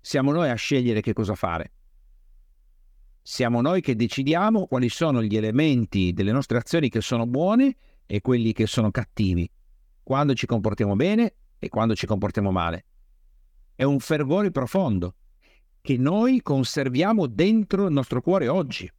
[0.00, 1.72] Siamo noi a scegliere che cosa fare.
[3.22, 7.76] Siamo noi che decidiamo quali sono gli elementi delle nostre azioni che sono buone
[8.06, 9.50] e quelli che sono cattivi
[10.02, 12.84] quando ci comportiamo bene e quando ci comportiamo male.
[13.74, 15.14] È un fervore profondo
[15.80, 18.90] che noi conserviamo dentro il nostro cuore oggi.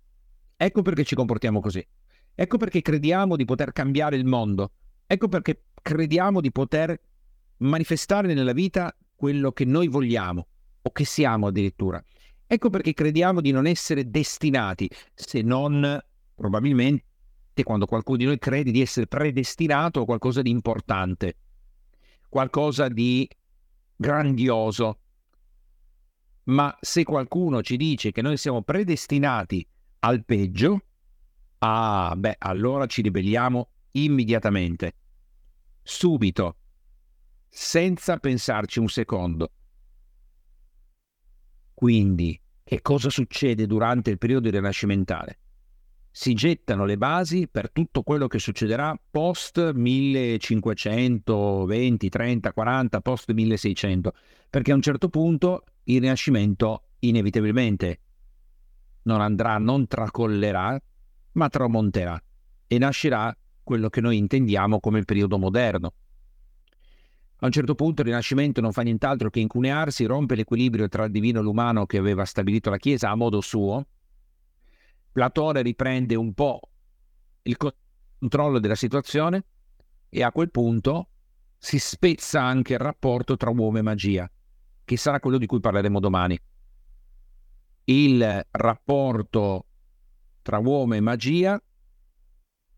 [0.56, 1.86] Ecco perché ci comportiamo così.
[2.34, 4.72] Ecco perché crediamo di poter cambiare il mondo.
[5.06, 6.98] Ecco perché crediamo di poter
[7.62, 10.48] manifestare nella vita quello che noi vogliamo
[10.82, 12.04] o che siamo addirittura.
[12.46, 16.00] Ecco perché crediamo di non essere destinati, se non
[16.36, 17.06] probabilmente
[17.64, 21.38] quando qualcuno di noi crede di essere predestinato a qualcosa di importante,
[22.28, 23.30] qualcosa di
[23.96, 25.00] grandioso.
[26.46, 29.66] Ma se qualcuno ci dice che noi siamo predestinati
[30.00, 30.82] al peggio,
[31.60, 34.96] ah, beh, allora ci ribelliamo immediatamente,
[35.84, 36.56] subito,
[37.54, 39.52] senza pensarci un secondo.
[41.74, 45.40] Quindi, che cosa succede durante il periodo rinascimentale?
[46.14, 54.12] si gettano le basi per tutto quello che succederà post 1520, 30, 40, post 1600,
[54.50, 58.02] perché a un certo punto il Rinascimento inevitabilmente
[59.04, 60.78] non andrà, non tracollerà,
[61.34, 62.22] ma tramonterà
[62.68, 63.34] e nascerà
[63.64, 65.94] quello che noi intendiamo come il periodo moderno.
[67.44, 71.12] A un certo punto il Rinascimento non fa nient'altro che incunearsi, rompe l'equilibrio tra il
[71.12, 73.88] divino e l'umano che aveva stabilito la Chiesa a modo suo.
[75.12, 76.60] Platone riprende un po'
[77.42, 79.44] il controllo della situazione
[80.08, 81.08] e a quel punto
[81.58, 84.32] si spezza anche il rapporto tra uomo e magia,
[84.86, 86.40] che sarà quello di cui parleremo domani.
[87.86, 89.66] Il rapporto
[90.44, 91.60] tra uomo e magia,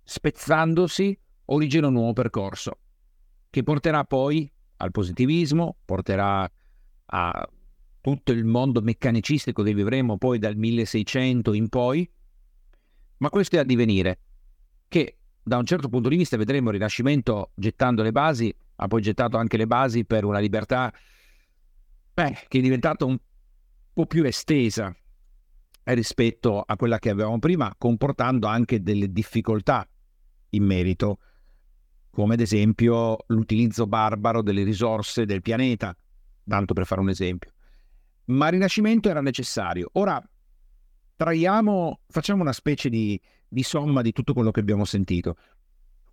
[0.04, 2.78] spezzandosi, origina un nuovo percorso,
[3.50, 4.52] che porterà poi
[4.84, 6.50] al positivismo, porterà
[7.06, 7.50] a
[8.02, 12.10] tutto il mondo meccanicistico che vivremo poi dal 1600 in poi,
[13.18, 14.20] ma questo è a divenire,
[14.88, 19.02] che da un certo punto di vista vedremo il Rinascimento gettando le basi ha poi
[19.02, 20.92] gettato anche le basi per una libertà
[22.14, 23.18] beh, che è diventata un
[23.94, 24.96] po' più estesa
[25.86, 29.88] rispetto a quella che avevamo prima, comportando anche delle difficoltà
[30.50, 31.20] in merito,
[32.14, 35.98] come ad esempio l'utilizzo barbaro delle risorse del pianeta,
[36.48, 37.52] tanto per fare un esempio.
[38.26, 39.90] Ma il Rinascimento era necessario.
[39.94, 40.24] Ora
[41.16, 45.38] traiamo, facciamo una specie di, di somma di tutto quello che abbiamo sentito.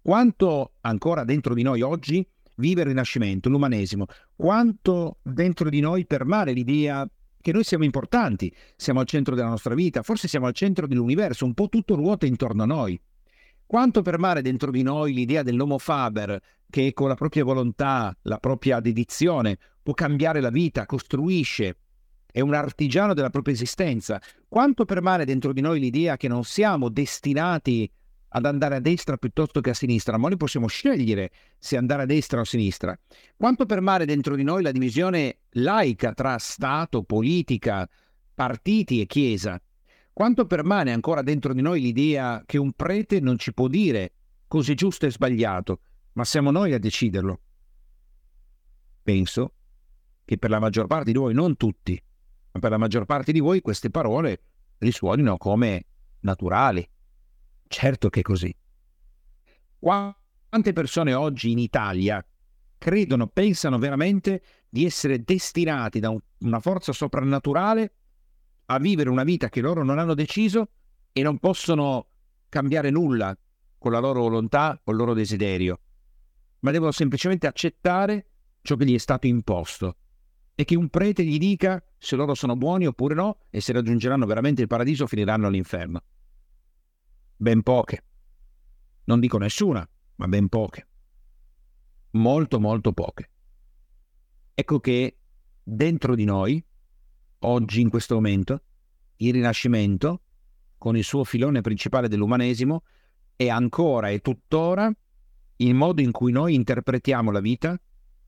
[0.01, 2.26] Quanto ancora dentro di noi oggi
[2.57, 7.07] vive il Rinascimento, l'umanesimo, quanto dentro di noi permane l'idea
[7.42, 11.44] che noi siamo importanti, siamo al centro della nostra vita, forse siamo al centro dell'universo,
[11.44, 12.98] un po' tutto ruota intorno a noi.
[13.70, 18.80] Quanto permane dentro di noi l'idea dell'homo faber che con la propria volontà, la propria
[18.80, 21.76] dedizione può cambiare la vita, costruisce,
[22.32, 24.20] è un artigiano della propria esistenza.
[24.48, 27.88] Quanto permane dentro di noi l'idea che non siamo destinati
[28.30, 32.06] ad andare a destra piuttosto che a sinistra, ma noi possiamo scegliere se andare a
[32.06, 32.98] destra o a sinistra.
[33.36, 37.88] Quanto permane dentro di noi la divisione laica tra Stato, politica,
[38.34, 39.62] partiti e Chiesa?
[40.20, 44.12] Quanto permane ancora dentro di noi l'idea che un prete non ci può dire
[44.48, 45.80] così giusto e sbagliato,
[46.12, 47.40] ma siamo noi a deciderlo?
[49.02, 49.54] Penso
[50.26, 51.98] che per la maggior parte di voi, non tutti,
[52.52, 54.42] ma per la maggior parte di voi queste parole
[54.76, 55.86] risuonino come
[56.20, 56.86] naturali,
[57.66, 58.54] Certo che è così.
[59.78, 62.22] Quante persone oggi in Italia
[62.76, 67.94] credono, pensano veramente di essere destinati da un, una forza soprannaturale
[68.72, 70.68] a vivere una vita che loro non hanno deciso
[71.12, 72.06] e non possono
[72.48, 73.36] cambiare nulla
[73.78, 75.80] con la loro volontà o il loro desiderio,
[76.60, 78.26] ma devono semplicemente accettare
[78.62, 79.96] ciò che gli è stato imposto
[80.54, 84.26] e che un prete gli dica se loro sono buoni oppure no e se raggiungeranno
[84.26, 86.02] veramente il paradiso o finiranno all'inferno.
[87.36, 88.04] Ben poche.
[89.04, 90.86] Non dico nessuna, ma ben poche.
[92.12, 93.30] Molto, molto poche.
[94.54, 95.16] Ecco che
[95.62, 96.62] dentro di noi,
[97.41, 98.62] oggi in questo momento,
[99.16, 100.22] il Rinascimento,
[100.78, 102.82] con il suo filone principale dell'umanesimo,
[103.36, 104.93] è ancora e tuttora
[105.57, 107.78] il modo in cui noi interpretiamo la vita,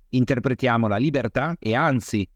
[0.09, 2.29] interpretiamo la libertà e anzi,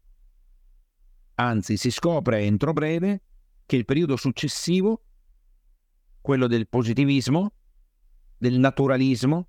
[1.35, 3.21] anzi si scopre entro breve
[3.65, 5.03] che il periodo successivo
[6.21, 7.53] quello del positivismo,
[8.37, 9.47] del naturalismo,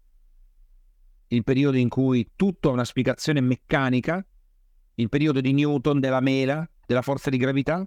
[1.29, 4.25] il periodo in cui tutto ha una spiegazione meccanica,
[4.95, 7.87] il periodo di Newton, della mela, della forza di gravità,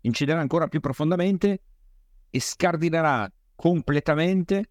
[0.00, 1.62] inciderà ancora più profondamente
[2.28, 4.70] e scardinerà completamente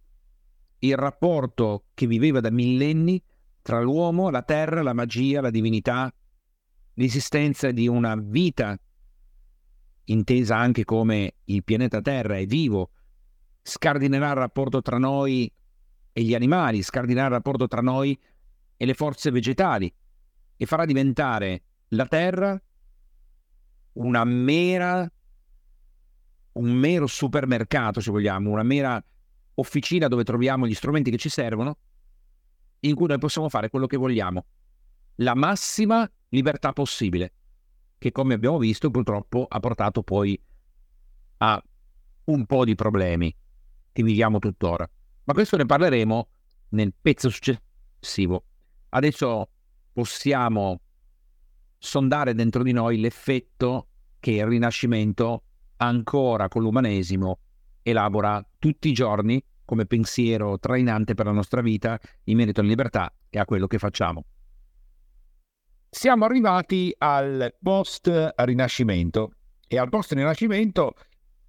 [0.80, 3.24] il rapporto che viveva da millenni
[3.61, 6.13] tra l'uomo, la terra, la magia, la divinità,
[6.95, 8.78] l'esistenza di una vita
[10.05, 12.89] intesa anche come il pianeta Terra è vivo,
[13.61, 15.49] scardinerà il rapporto tra noi
[16.11, 18.19] e gli animali, scardinerà il rapporto tra noi
[18.76, 19.91] e le forze vegetali
[20.57, 22.61] e farà diventare la Terra
[23.93, 25.09] una mera,
[26.53, 29.03] un mero supermercato, se vogliamo, una mera
[29.55, 31.77] officina dove troviamo gli strumenti che ci servono,
[32.81, 34.45] in cui noi possiamo fare quello che vogliamo.
[35.17, 37.33] La massima libertà possibile,
[37.97, 40.39] che come abbiamo visto purtroppo ha portato poi
[41.37, 41.63] a
[42.25, 43.35] un po' di problemi
[43.91, 44.89] che viviamo tuttora.
[45.25, 46.27] Ma questo ne parleremo
[46.69, 48.45] nel pezzo successivo.
[48.89, 49.49] Adesso
[49.93, 50.81] possiamo
[51.84, 55.43] sondare dentro di noi l'effetto che il Rinascimento
[55.77, 57.39] ancora con l'umanesimo
[57.81, 63.13] elabora tutti i giorni come pensiero trainante per la nostra vita in merito alla libertà
[63.29, 64.23] e a quello che facciamo.
[65.89, 69.34] Siamo arrivati al post-rinascimento
[69.67, 70.93] e al post-rinascimento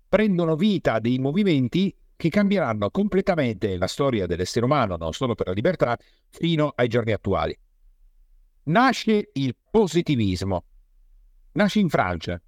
[0.09, 5.53] prendono vita dei movimenti che cambieranno completamente la storia dell'essere umano, non solo per la
[5.53, 5.97] libertà,
[6.29, 7.57] fino ai giorni attuali.
[8.67, 10.65] Nasce il positivismo.
[11.53, 12.41] Nasce in Francia.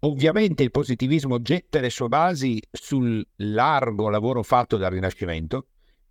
[0.00, 5.66] Ovviamente il positivismo getta le sue basi sul largo lavoro fatto dal Rinascimento,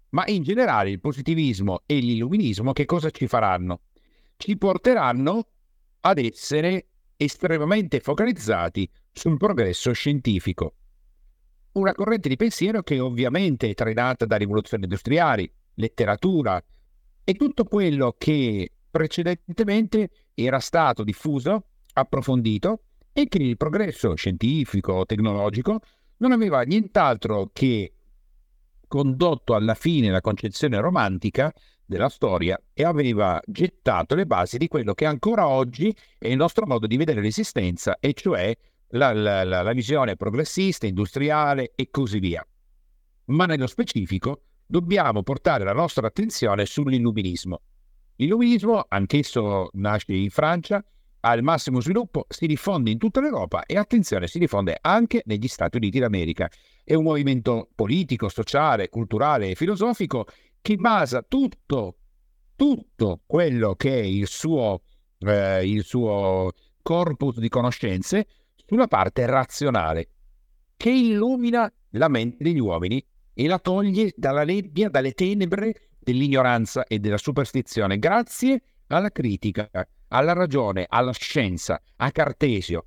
[0.10, 3.82] Ma in generale il positivismo e l'illuminismo che cosa ci faranno?
[4.38, 5.48] Ci porteranno
[6.02, 10.76] ad essere estremamente focalizzati sul progresso scientifico.
[11.74, 16.64] Una corrente di pensiero che ovviamente è trainata da rivoluzioni industriali, letteratura
[17.24, 21.66] e tutto quello che precedentemente era stato diffuso,
[21.96, 25.82] approfondito e che il progresso scientifico, tecnologico
[26.20, 27.92] non aveva nient'altro che
[28.88, 31.52] condotto alla fine la concezione romantica
[31.86, 36.66] della storia e aveva gettato le basi di quello che ancora oggi è il nostro
[36.66, 38.56] modo di vedere l'esistenza, e cioè
[38.92, 42.48] la, la, la, la visione progressista, industriale e così via.
[43.26, 47.60] Ma nello specifico dobbiamo portare la nostra attenzione sull'illuminismo.
[48.18, 50.84] L'illuminismo, anch'esso nasce in Francia,
[51.20, 55.48] ha il massimo sviluppo, si diffonde in tutta l'Europa e attenzione, si diffonde anche negli
[55.48, 56.50] Stati Uniti d'America.
[56.84, 60.28] È un movimento politico, sociale, culturale e filosofico
[60.62, 61.98] che basa tutto,
[62.56, 64.82] tutto quello che è il suo,
[65.20, 66.52] eh, il suo
[66.82, 68.28] corpus di conoscenze
[68.66, 70.10] sulla parte razionale,
[70.78, 73.04] che illumina la mente degli uomini
[73.34, 79.70] e la toglie dalla nebbia, dalle tenebre dell'ignoranza e della superstizione, grazie alla critica,
[80.10, 82.86] alla ragione, alla scienza, a Cartesio.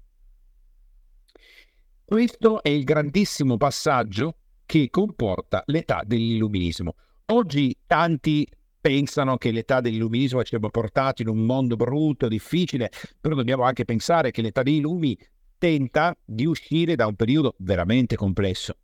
[2.05, 6.95] Questo è il grandissimo passaggio che comporta l'età dell'illuminismo.
[7.27, 8.49] Oggi tanti
[8.81, 12.91] pensano che l'età dell'illuminismo ci abbia portato in un mondo brutto, difficile,
[13.21, 15.19] però dobbiamo anche pensare che l'età dei lumi
[15.59, 18.77] tenta di uscire da un periodo veramente complesso,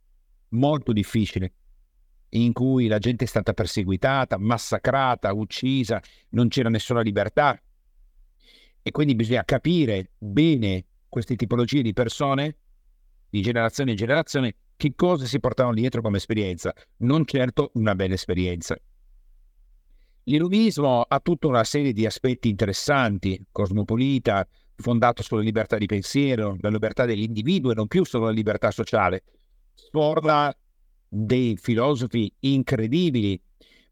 [0.49, 1.53] molto difficile,
[2.41, 7.59] in cui la gente è stata perseguitata, massacrata, uccisa, non c'era nessuna libertà.
[8.81, 12.57] E quindi bisogna capire bene queste tipologie di persone,
[13.29, 18.15] di generazione in generazione, che cosa si portavano dietro come esperienza, non certo una bella
[18.15, 18.77] esperienza.
[20.23, 26.69] L'illuminismo ha tutta una serie di aspetti interessanti, cosmopolita, fondato sulla libertà di pensiero, la
[26.69, 29.23] libertà dell'individuo e non più solo la libertà sociale.
[29.73, 30.53] Sforna
[31.15, 33.39] dei filosofi incredibili,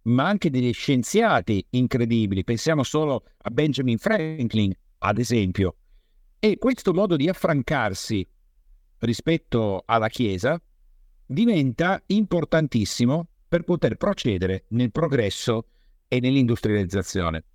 [0.04, 2.44] ma anche degli scienziati incredibili.
[2.44, 5.76] Pensiamo solo a Benjamin Franklin, ad esempio.
[6.38, 8.28] E questo modo di affrancarsi
[9.00, 10.62] rispetto alla Chiesa
[11.26, 15.68] diventa importantissimo per poter procedere nel progresso
[16.10, 17.46] e nell'industrializzazione.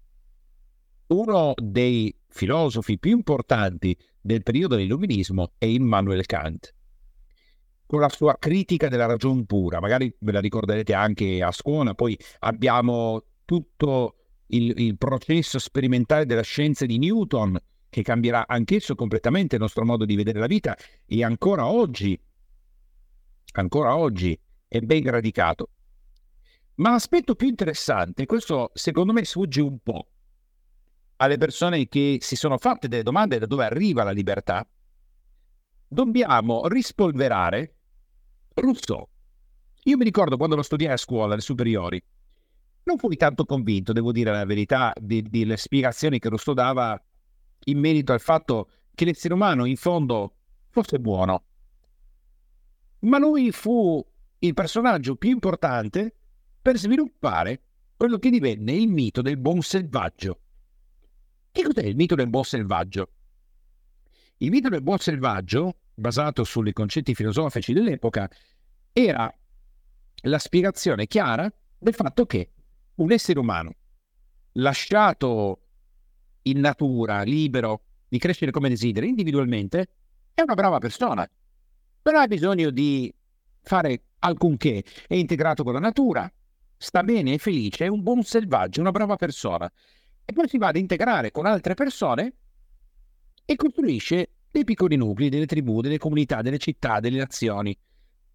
[1.09, 6.75] Uno dei filosofi più importanti del periodo dell'illuminismo è Immanuel Kant,
[7.89, 12.15] con la sua critica della ragion pura, magari ve la ricorderete anche a scuola, poi
[12.41, 14.17] abbiamo tutto
[14.49, 17.59] il, il processo sperimentale della scienza di Newton,
[17.89, 20.77] che cambierà anch'esso completamente il nostro modo di vedere la vita.
[21.07, 22.21] E ancora oggi,
[23.53, 25.71] ancora oggi è ben radicato.
[26.75, 30.09] Ma l'aspetto più interessante, questo secondo me sfugge un po'
[31.17, 34.69] alle persone che si sono fatte delle domande da dove arriva la libertà,
[35.89, 37.78] dobbiamo rispolverare
[38.61, 39.09] Rousseau.
[39.85, 42.03] Io mi ricordo quando lo studiai a scuola, alle superiori,
[42.85, 47.01] non fui tanto convinto, devo dire la verità, delle spiegazioni che Rousseau dava
[47.65, 50.35] in merito al fatto che l'essere umano in fondo
[50.71, 51.45] fosse buono.
[53.01, 54.05] Ma lui fu
[54.41, 56.15] il personaggio più importante
[56.61, 57.63] per sviluppare
[57.97, 60.41] quello che divenne il mito del buon selvaggio.
[61.51, 63.11] Che cos'è il mito del buon selvaggio?
[64.39, 68.31] Il mito del buon selvaggio, basato sui concetti filosofici dell'epoca,
[68.93, 69.33] era
[70.23, 72.53] la spiegazione chiara del fatto che
[72.97, 73.75] un essere umano
[74.53, 75.61] lasciato
[76.43, 79.89] in natura, libero di crescere come desidera individualmente,
[80.33, 81.29] è una brava persona.
[82.03, 83.13] Non ha bisogno di
[83.61, 86.33] fare alcunché, è integrato con la natura,
[86.77, 89.71] sta bene, è felice, è un buon selvaggio, una brava persona.
[90.25, 92.33] E poi si va ad integrare con altre persone
[93.45, 97.77] e costruisce dei piccoli nuclei, delle tribù, delle comunità, delle città, delle nazioni.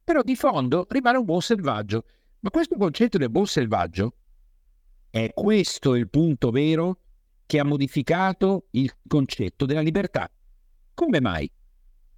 [0.03, 2.05] Però di fondo rimane un buon selvaggio.
[2.39, 4.15] Ma questo concetto del buon selvaggio
[5.09, 6.99] è questo il punto vero
[7.45, 10.29] che ha modificato il concetto della libertà.
[10.93, 11.49] Come mai?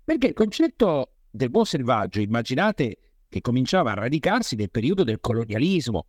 [0.04, 2.98] Perché il concetto del buon selvaggio, immaginate
[3.28, 6.08] che cominciava a radicarsi nel periodo del colonialismo,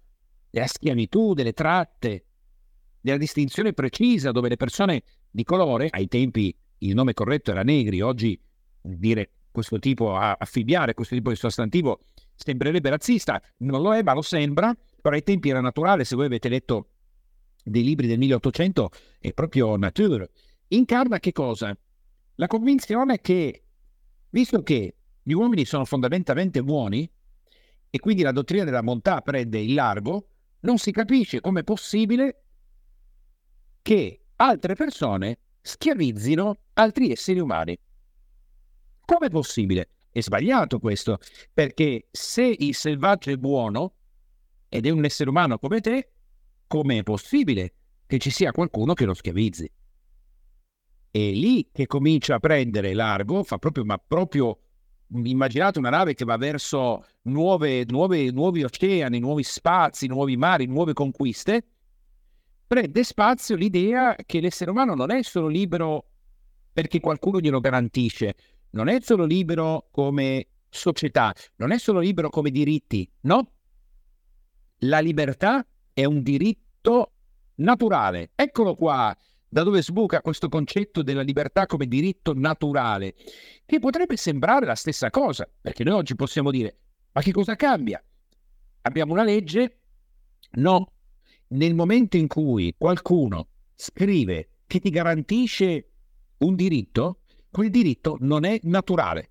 [0.48, 2.24] della schiavitù, delle tratte,
[3.00, 8.00] della distinzione precisa dove le persone di colore, ai tempi il nome corretto era negri,
[8.00, 8.38] oggi
[8.80, 12.00] dire questo tipo, affibbiare questo tipo di sostantivo
[12.34, 16.26] sembrerebbe razzista, non lo è, ma lo sembra, però ai tempi era naturale, se voi
[16.26, 16.90] avete letto
[17.64, 20.30] dei libri del 1800, è proprio nature.
[20.68, 21.76] Incarna che cosa?
[22.34, 23.64] La convinzione che,
[24.28, 27.10] visto che gli uomini sono fondamentalmente buoni,
[27.88, 30.28] e quindi la dottrina della bontà prende il largo,
[30.60, 32.42] non si capisce come è possibile
[33.80, 37.76] che altre persone schiavizzino altri esseri umani.
[39.04, 39.90] Come è possibile?
[40.10, 41.18] È sbagliato questo,
[41.52, 43.94] perché se il selvaggio è buono
[44.68, 46.12] ed è un essere umano come te,
[46.68, 47.74] come è possibile
[48.06, 49.70] che ci sia qualcuno che lo schiavizzi?
[51.10, 54.60] È lì che comincia a prendere largo, fa proprio, ma proprio
[55.08, 60.92] immaginate una nave che va verso nuove, nuove, nuovi oceani, nuovi spazi, nuovi mari, nuove
[60.92, 61.75] conquiste,
[62.66, 66.06] prende spazio l'idea che l'essere umano non è solo libero
[66.72, 68.34] perché qualcuno glielo garantisce,
[68.70, 73.52] non è solo libero come società, non è solo libero come diritti, no.
[74.80, 77.12] La libertà è un diritto
[77.56, 78.32] naturale.
[78.34, 79.16] Eccolo qua,
[79.48, 83.14] da dove sbuca questo concetto della libertà come diritto naturale,
[83.64, 86.76] che potrebbe sembrare la stessa cosa, perché noi oggi possiamo dire,
[87.12, 88.02] ma che cosa cambia?
[88.82, 89.78] Abbiamo una legge?
[90.52, 90.92] No.
[91.48, 95.90] Nel momento in cui qualcuno scrive che ti garantisce
[96.38, 97.20] un diritto,
[97.50, 99.30] quel diritto non è naturale.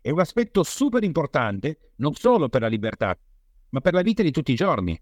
[0.00, 3.16] È un aspetto super importante non solo per la libertà,
[3.70, 5.00] ma per la vita di tutti i giorni.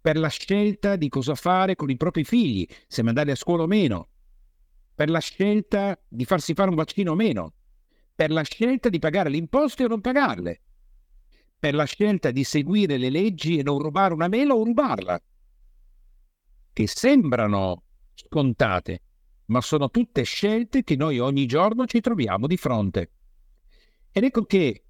[0.00, 3.66] Per la scelta di cosa fare con i propri figli, se mandarli a scuola o
[3.66, 4.08] meno,
[4.94, 7.52] per la scelta di farsi fare un vaccino o meno,
[8.14, 10.60] per la scelta di pagare le imposte o non pagarle,
[11.58, 15.20] per la scelta di seguire le leggi e non rubare una mela o rubarla,
[16.72, 17.82] che sembrano
[18.14, 19.02] scontate,
[19.46, 23.10] ma sono tutte scelte che noi ogni giorno ci troviamo di fronte.
[24.12, 24.84] Ed ecco che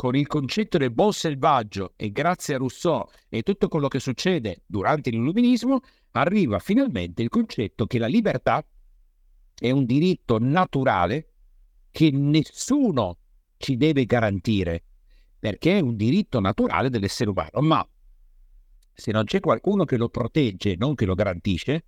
[0.00, 4.62] con il concetto del buon selvaggio e grazie a Rousseau e tutto quello che succede
[4.66, 5.80] durante l'illuminismo,
[6.12, 8.64] arriva finalmente il concetto che la libertà
[9.54, 11.32] è un diritto naturale
[11.90, 13.18] che nessuno
[13.58, 14.84] ci deve garantire,
[15.40, 17.60] perché è un diritto naturale dell'essere umano.
[17.62, 17.88] Ma
[18.92, 21.84] se non c'è qualcuno che lo protegge, non che lo garantisce,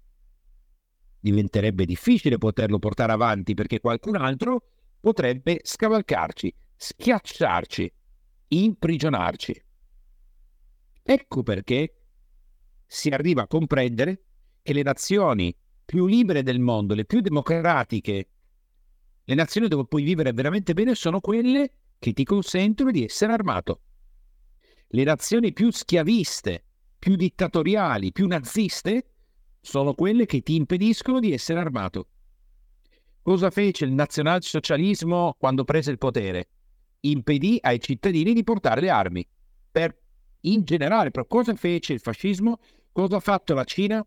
[1.20, 4.65] diventerebbe difficile poterlo portare avanti perché qualcun altro
[4.99, 7.93] potrebbe scavalcarci, schiacciarci
[8.49, 9.65] imprigionarci.
[11.03, 11.95] Ecco perché
[12.87, 14.24] si arriva a comprendere
[14.62, 15.55] che le nazioni
[15.85, 18.29] più libere del mondo, le più democratiche,
[19.24, 21.73] le nazioni dove puoi vivere veramente bene sono quelle
[22.03, 23.83] che ti consentono di essere armato.
[24.89, 26.65] Le nazioni più schiaviste,
[26.99, 29.07] più dittatoriali, più naziste
[29.61, 32.09] sono quelle che ti impediscono di essere armato.
[33.23, 36.49] Cosa fece il nazionalsocialismo quando prese il potere?
[37.05, 39.27] impedì ai cittadini di portare le armi.
[39.70, 39.97] Per,
[40.41, 42.59] in generale, però cosa fece il fascismo?
[42.91, 44.05] Cosa ha fatto la Cina?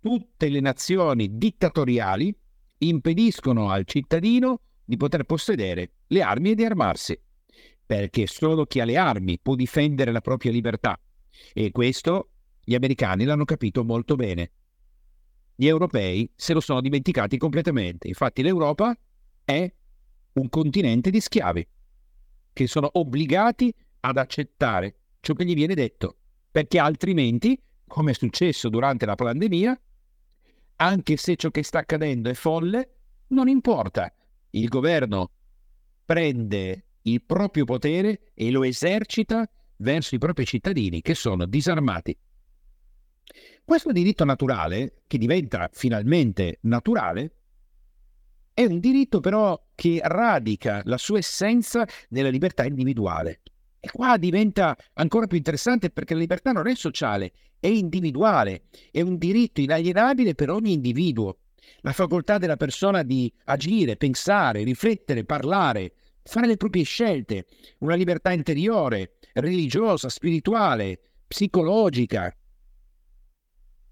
[0.00, 2.36] Tutte le nazioni dittatoriali
[2.78, 7.20] impediscono al cittadino di poter possedere le armi e di armarsi,
[7.88, 11.00] perché solo chi ha le armi può difendere la propria libertà.
[11.54, 12.32] E questo
[12.62, 14.50] gli americani l'hanno capito molto bene.
[15.54, 18.06] Gli europei se lo sono dimenticati completamente.
[18.06, 18.94] Infatti l'Europa
[19.42, 19.72] è
[20.34, 21.66] un continente di schiavi
[22.52, 26.18] che sono obbligati ad accettare ciò che gli viene detto,
[26.50, 29.80] perché altrimenti, come è successo durante la pandemia,
[30.76, 32.96] anche se ciò che sta accadendo è folle,
[33.28, 34.12] non importa.
[34.50, 35.30] Il governo
[36.04, 42.16] prende il proprio potere e lo esercita verso i propri cittadini che sono disarmati.
[43.64, 47.32] Questo diritto naturale, che diventa finalmente naturale,
[48.54, 53.42] è un diritto però che radica la sua essenza nella libertà individuale.
[53.78, 59.00] E qua diventa ancora più interessante perché la libertà non è sociale, è individuale, è
[59.00, 61.38] un diritto inalienabile per ogni individuo.
[61.82, 65.92] La facoltà della persona di agire, pensare, riflettere, parlare,
[66.28, 67.46] fare le proprie scelte,
[67.78, 72.34] una libertà interiore, religiosa, spirituale, psicologica.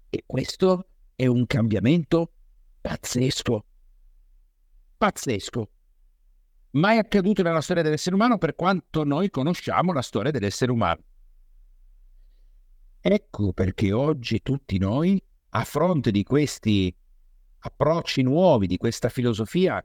[0.09, 2.31] E questo è un cambiamento
[2.79, 3.65] pazzesco
[4.97, 5.69] pazzesco.
[6.71, 11.01] Mai accaduto nella storia dell'essere umano per quanto noi conosciamo la storia dell'essere umano.
[12.99, 16.93] Ecco perché oggi tutti noi, a fronte di questi
[17.59, 19.83] approcci nuovi, di questa filosofia,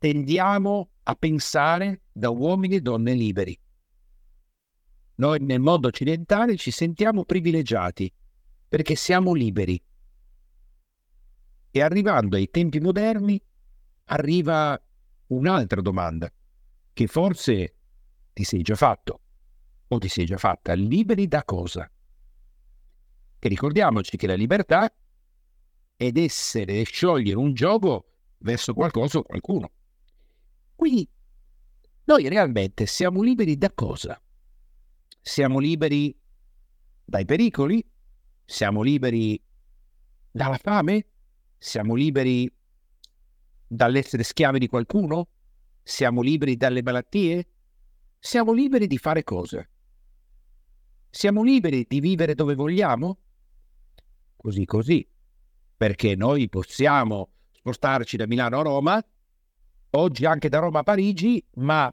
[0.00, 3.56] tendiamo a pensare da uomini e donne liberi.
[5.16, 8.10] Noi nel mondo occidentale ci sentiamo privilegiati
[8.66, 9.80] perché siamo liberi.
[11.70, 13.38] E arrivando ai tempi moderni
[14.04, 14.80] arriva
[15.26, 16.32] un'altra domanda
[16.94, 17.74] che forse
[18.32, 19.20] ti sei già fatto
[19.86, 20.72] o ti sei già fatta.
[20.72, 21.88] Liberi da cosa?
[23.38, 24.90] Che ricordiamoci che la libertà
[25.94, 29.72] è essere e sciogliere un gioco verso qualcosa o qualcuno.
[30.80, 31.06] Quindi
[32.04, 34.18] noi realmente siamo liberi da cosa?
[35.20, 36.18] siamo liberi
[37.04, 37.84] dai pericoli,
[38.44, 39.40] siamo liberi
[40.30, 41.06] dalla fame,
[41.58, 42.50] siamo liberi
[43.66, 45.28] dall'essere schiavi di qualcuno,
[45.82, 47.46] siamo liberi dalle malattie,
[48.18, 49.70] siamo liberi di fare cose.
[51.10, 53.18] Siamo liberi di vivere dove vogliamo?
[54.36, 55.06] Così così,
[55.76, 59.04] perché noi possiamo spostarci da Milano a Roma,
[59.90, 61.90] oggi anche da Roma a Parigi, ma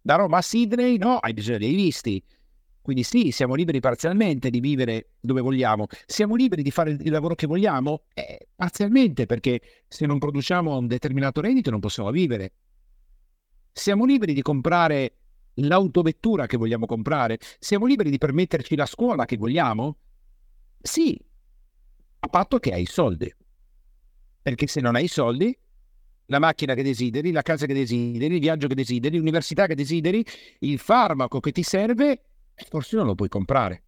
[0.00, 2.22] da Roma a Sydney no, hai bisogno dei visti.
[2.80, 7.34] Quindi sì, siamo liberi parzialmente di vivere dove vogliamo, siamo liberi di fare il lavoro
[7.34, 8.04] che vogliamo?
[8.14, 12.52] Eh, parzialmente, perché se non produciamo un determinato reddito non possiamo vivere.
[13.70, 15.16] Siamo liberi di comprare
[15.56, 17.38] l'autovettura che vogliamo comprare?
[17.58, 19.98] Siamo liberi di permetterci la scuola che vogliamo?
[20.80, 21.20] Sì,
[22.20, 23.30] a patto che hai i soldi.
[24.40, 25.54] Perché se non hai i soldi,
[26.30, 30.24] la macchina che desideri, la casa che desideri, il viaggio che desideri, l'università che desideri,
[30.60, 32.22] il farmaco che ti serve,
[32.68, 33.82] forse non lo puoi comprare.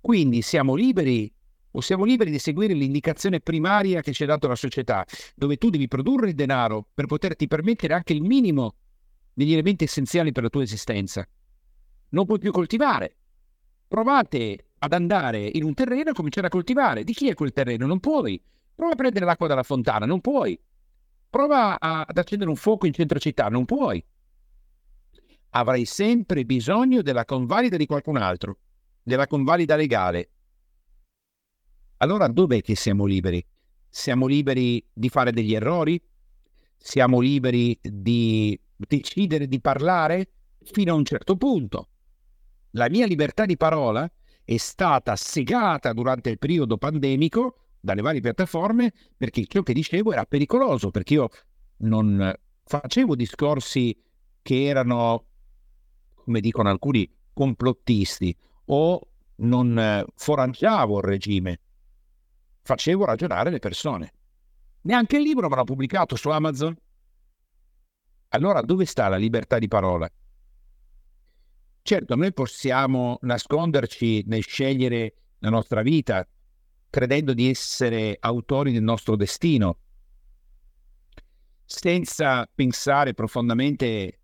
[0.00, 1.32] Quindi siamo liberi
[1.72, 5.70] o siamo liberi di seguire l'indicazione primaria che ci ha dato la società, dove tu
[5.70, 8.76] devi produrre il denaro per poterti permettere anche il minimo
[9.32, 11.26] degli elementi essenziali per la tua esistenza.
[12.10, 13.16] Non puoi più coltivare.
[13.88, 17.02] Provate ad andare in un terreno e cominciare a coltivare.
[17.04, 17.86] Di chi è quel terreno?
[17.86, 18.40] Non puoi.
[18.80, 20.58] Prova a prendere l'acqua dalla fontana, non puoi.
[21.28, 24.02] Prova a, ad accendere un fuoco in centro città, non puoi.
[25.50, 28.56] Avrai sempre bisogno della convalida di qualcun altro,
[29.02, 30.30] della convalida legale.
[31.98, 33.46] Allora dov'è che siamo liberi?
[33.86, 36.02] Siamo liberi di fare degli errori?
[36.78, 40.30] Siamo liberi di decidere di parlare
[40.62, 41.88] fino a un certo punto.
[42.70, 44.10] La mia libertà di parola
[44.42, 50.24] è stata segata durante il periodo pandemico dalle varie piattaforme perché ciò che dicevo era
[50.24, 51.28] pericoloso, perché io
[51.78, 52.32] non
[52.64, 53.96] facevo discorsi
[54.42, 55.24] che erano,
[56.14, 58.36] come dicono alcuni, complottisti
[58.66, 59.00] o
[59.36, 61.60] non foraggiavo il regime,
[62.62, 64.12] facevo ragionare le persone.
[64.82, 66.76] Neanche il libro me l'ha pubblicato su Amazon.
[68.28, 70.10] Allora dove sta la libertà di parola?
[71.82, 76.26] Certo, noi possiamo nasconderci nel scegliere la nostra vita,
[76.90, 79.78] credendo di essere autori del nostro destino,
[81.64, 84.18] senza pensare profondamente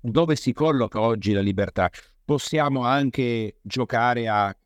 [0.00, 1.90] dove si colloca oggi la libertà.
[2.24, 4.56] Possiamo anche giocare a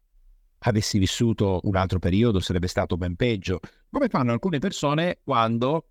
[0.63, 3.61] avessi vissuto un altro periodo sarebbe stato ben peggio,
[3.91, 5.89] come fanno alcune persone quando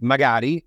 [0.00, 0.64] magari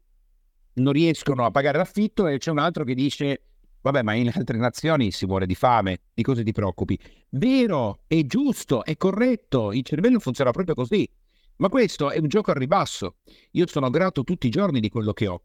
[0.74, 3.51] non riescono a pagare l'affitto e c'è un altro che dice
[3.82, 6.99] vabbè ma in altre nazioni si muore di fame, di cosa ti preoccupi?
[7.30, 11.10] Vero, è giusto, è corretto, il cervello funziona proprio così,
[11.58, 13.18] ma questo è un gioco al ribasso.
[13.52, 15.41] Io sono grato tutti i giorni di quello che ho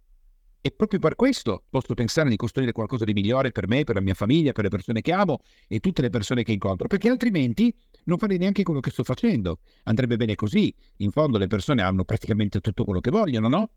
[0.66, 4.00] e proprio per questo posso pensare di costruire qualcosa di migliore per me, per la
[4.00, 5.38] mia famiglia, per le persone che amo
[5.68, 7.72] e tutte le persone che incontro, perché altrimenti
[8.06, 9.60] non farei neanche quello che sto facendo.
[9.84, 10.74] Andrebbe bene così.
[10.96, 13.70] In fondo le persone hanno praticamente tutto quello che vogliono, no?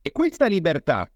[0.00, 1.10] E questa libertà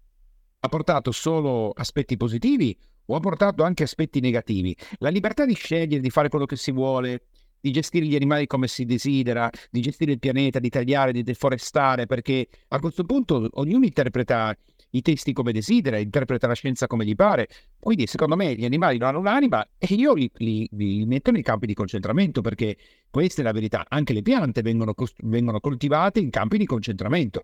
[0.65, 2.77] ha portato solo aspetti positivi
[3.07, 4.75] o ha portato anche aspetti negativi?
[4.97, 7.23] La libertà di scegliere, di fare quello che si vuole,
[7.59, 12.05] di gestire gli animali come si desidera, di gestire il pianeta, di tagliare, di deforestare,
[12.05, 14.55] perché a questo punto ognuno interpreta
[14.91, 17.47] i testi come desidera, interpreta la scienza come gli pare.
[17.79, 21.41] Quindi, secondo me, gli animali non hanno un'anima e io li, li, li metto nei
[21.41, 22.77] campi di concentramento perché
[23.09, 23.85] questa è la verità.
[23.89, 24.93] Anche le piante vengono,
[25.23, 27.43] vengono coltivate in campi di concentramento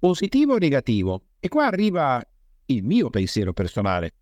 [0.00, 1.22] positivo o negativo.
[1.42, 2.22] E qua arriva
[2.66, 4.14] il mio pensiero personale,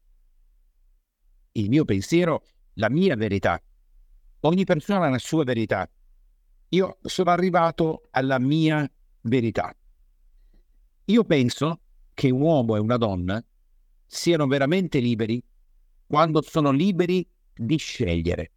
[1.53, 3.61] il mio pensiero, la mia verità.
[4.43, 5.90] Ogni persona ha la sua verità.
[6.69, 8.89] Io sono arrivato alla mia
[9.23, 9.77] verità.
[11.07, 11.81] Io penso
[12.15, 13.45] che un uomo e una donna
[14.07, 15.43] siano veramente liberi
[16.07, 18.53] quando sono liberi di scegliere.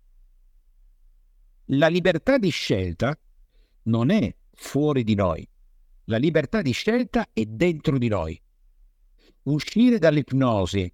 [1.66, 3.18] La libertà di scelta
[3.84, 5.48] non è fuori di noi,
[6.06, 8.40] la libertà di scelta è dentro di noi.
[9.44, 10.92] Uscire dall'ipnosi,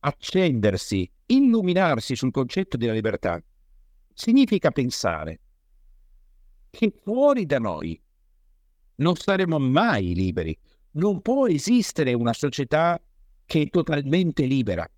[0.00, 3.42] accendersi, illuminarsi sul concetto della libertà,
[4.12, 5.40] significa pensare
[6.70, 8.00] che fuori da noi
[8.96, 10.56] non saremo mai liberi.
[10.92, 13.00] Non può esistere una società
[13.44, 14.88] che è totalmente libera.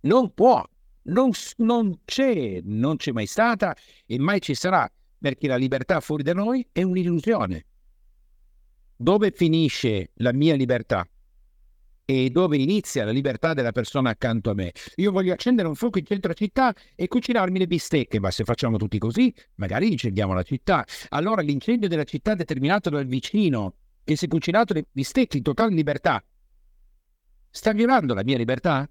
[0.00, 0.64] Non può,
[1.02, 6.22] non, non c'è, non c'è mai stata e mai ci sarà, perché la libertà fuori
[6.22, 7.66] da noi è un'illusione
[8.98, 11.06] dove finisce la mia libertà
[12.08, 14.72] e dove inizia la libertà della persona accanto a me.
[14.94, 18.78] Io voglio accendere un fuoco in centro città e cucinarmi le bistecche, ma se facciamo
[18.78, 20.86] tutti così, magari incendiamo la città.
[21.08, 23.74] Allora l'incendio della città determinato dal vicino
[24.04, 26.24] che si è cucinato le bistecche in totale libertà.
[27.50, 28.88] sta violando la mia libertà?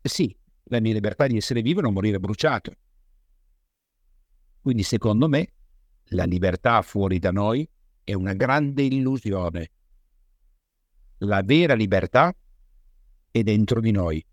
[0.00, 0.34] Sì,
[0.64, 2.72] la mia libertà di essere vivo e non morire bruciato.
[4.62, 5.48] Quindi secondo me
[6.08, 7.68] la libertà fuori da noi
[8.02, 9.70] è una grande illusione.
[11.18, 12.34] La vera libertà
[13.34, 14.24] è dentro di noi.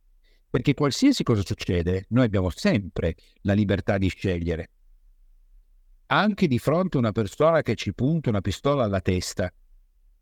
[0.47, 4.69] Perché qualsiasi cosa succede, noi abbiamo sempre la libertà di scegliere.
[6.07, 9.51] Anche di fronte a una persona che ci punta una pistola alla testa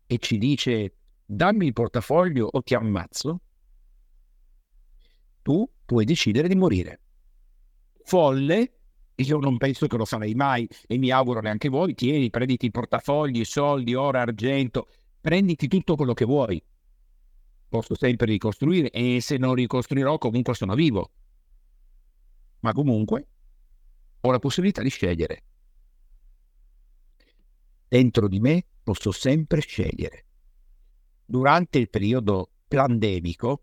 [0.06, 0.94] e ci dice
[1.26, 3.40] dammi il portafoglio o ti ammazzo,
[5.42, 7.00] tu puoi decidere di morire.
[8.04, 8.72] Folle,
[9.14, 12.70] io non penso che lo farei mai e mi auguro neanche voi, tieni, prenditi i
[12.70, 14.88] portafogli, soldi, oro, argento,
[15.20, 16.62] prenditi tutto quello che vuoi.
[17.70, 21.12] Posso sempre ricostruire e se non ricostruirò comunque sono vivo.
[22.60, 23.28] Ma comunque
[24.22, 25.44] ho la possibilità di scegliere.
[27.86, 30.24] Dentro di me posso sempre scegliere.
[31.24, 33.62] Durante il periodo pandemico,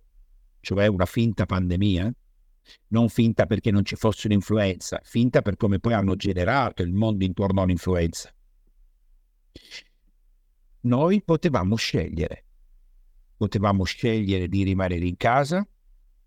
[0.61, 2.09] cioè una finta pandemia,
[2.88, 7.25] non finta perché non ci fosse un'influenza, finta per come poi hanno generato il mondo
[7.25, 8.34] intorno all'influenza.
[10.79, 12.47] Noi potevamo scegliere.
[13.38, 15.65] Potevamo scegliere di rimanere in casa,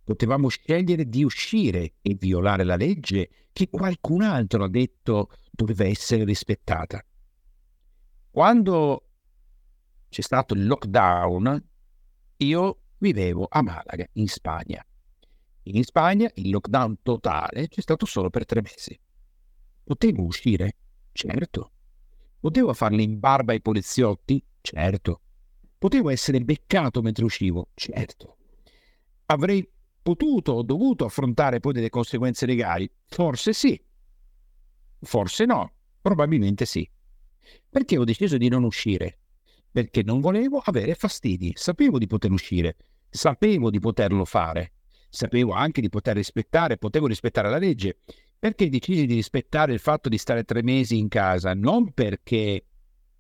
[0.05, 6.25] potevamo scegliere di uscire e violare la legge che qualcun altro ha detto doveva essere
[6.25, 7.05] rispettata.
[8.31, 9.09] Quando
[10.09, 11.69] c'è stato il lockdown,
[12.39, 14.85] io vivevo a Malaga, in Spagna.
[15.65, 18.99] In Spagna il lockdown totale c'è stato solo per tre mesi.
[19.85, 20.77] Potevo uscire?
[21.13, 21.73] Certo.
[22.41, 24.43] Potevo farli in barba ai poliziotti?
[24.61, 25.21] Certo.
[25.81, 27.71] Potevo essere beccato mentre uscivo?
[27.73, 28.37] Certo.
[29.27, 29.67] Avrei
[30.03, 32.91] potuto o dovuto affrontare poi delle conseguenze legali?
[33.07, 33.83] Forse sì.
[35.01, 35.73] Forse no.
[36.03, 36.87] Probabilmente sì.
[37.71, 39.21] Perché ho deciso di non uscire?
[39.71, 41.53] Perché non volevo avere fastidi.
[41.55, 42.77] Sapevo di poter uscire.
[43.09, 44.73] Sapevo di poterlo fare
[45.11, 47.99] sapevo anche di poter rispettare, potevo rispettare la legge.
[48.39, 51.53] Perché decisi di rispettare il fatto di stare tre mesi in casa?
[51.53, 52.65] Non perché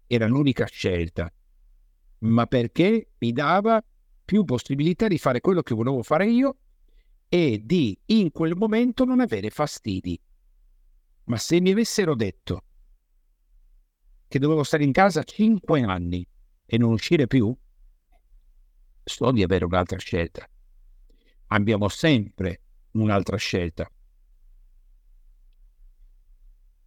[0.06, 1.30] era l'unica scelta,
[2.20, 3.82] ma perché mi dava
[4.24, 6.56] più possibilità di fare quello che volevo fare io
[7.28, 10.20] e di in quel momento non avere fastidi.
[11.24, 12.64] Ma se mi avessero detto
[14.26, 16.26] che dovevo stare in casa cinque anni
[16.64, 17.54] e non uscire più,
[19.02, 20.48] so di avere un'altra scelta
[21.52, 23.90] abbiamo sempre un'altra scelta.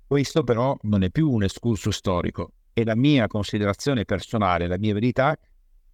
[0.06, 4.94] Questo però non è più un escurso storico, è la mia considerazione personale, la mia
[4.94, 5.38] verità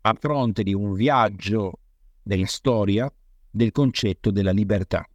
[0.01, 1.80] a fronte di un viaggio
[2.23, 3.11] della storia
[3.49, 5.06] del concetto della libertà.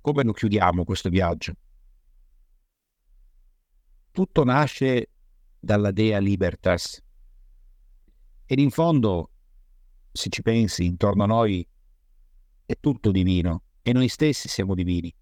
[0.00, 1.54] Come lo chiudiamo questo viaggio?
[4.10, 5.10] Tutto nasce
[5.58, 7.02] dalla dea libertas
[8.44, 9.30] ed in fondo
[10.10, 11.66] se ci pensi, intorno a noi
[12.64, 15.14] è tutto divino e noi stessi siamo divini.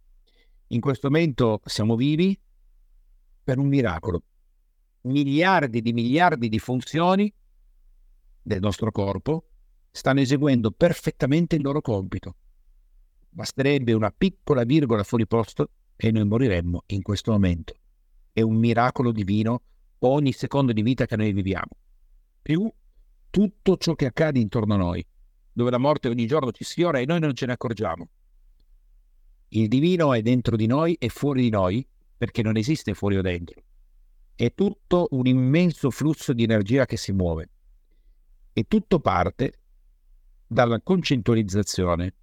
[0.68, 2.38] In questo momento siamo vivi
[3.44, 4.22] per un miracolo.
[5.06, 7.32] Miliardi di miliardi di funzioni
[8.42, 9.50] del nostro corpo
[9.92, 12.34] stanno eseguendo perfettamente il loro compito.
[13.28, 17.74] Basterebbe una piccola virgola fuori posto e noi moriremmo in questo momento.
[18.32, 19.62] È un miracolo divino
[20.00, 21.70] ogni secondo di vita che noi viviamo.
[22.42, 22.68] Più
[23.30, 25.06] tutto ciò che accade intorno a noi,
[25.52, 28.08] dove la morte ogni giorno ci sfiora e noi non ce ne accorgiamo.
[29.50, 33.22] Il divino è dentro di noi e fuori di noi, perché non esiste fuori o
[33.22, 33.62] dentro.
[34.36, 37.48] È tutto un immenso flusso di energia che si muove.
[38.52, 39.60] E tutto parte
[40.46, 42.14] dalla concettualizzazione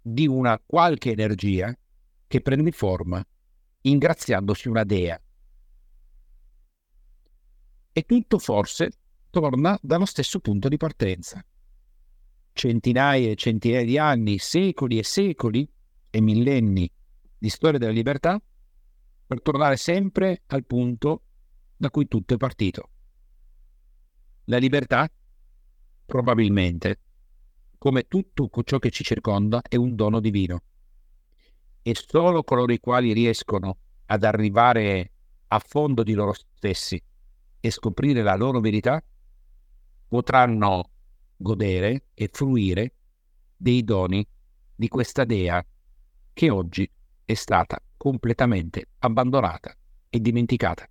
[0.00, 1.76] di una qualche energia
[2.28, 3.26] che prende forma
[3.80, 5.20] ingraziandosi una dea.
[7.92, 8.90] E tutto forse
[9.30, 11.44] torna dallo stesso punto di partenza.
[12.52, 15.68] Centinaia e centinaia di anni, secoli e secoli
[16.08, 16.88] e millenni
[17.36, 18.40] di storia della libertà
[19.30, 21.22] per tornare sempre al punto
[21.76, 22.90] da cui tutto è partito.
[24.46, 25.08] La libertà,
[26.04, 26.98] probabilmente,
[27.78, 30.64] come tutto ciò che ci circonda, è un dono divino.
[31.80, 33.76] E solo coloro i quali riescono
[34.06, 35.12] ad arrivare
[35.46, 37.00] a fondo di loro stessi
[37.60, 39.00] e scoprire la loro verità
[40.08, 40.90] potranno
[41.36, 42.94] godere e fruire
[43.56, 44.26] dei doni
[44.74, 45.64] di questa dea
[46.32, 46.90] che oggi
[47.24, 49.76] è stata completamente abbandonata
[50.08, 50.88] e dimenticata.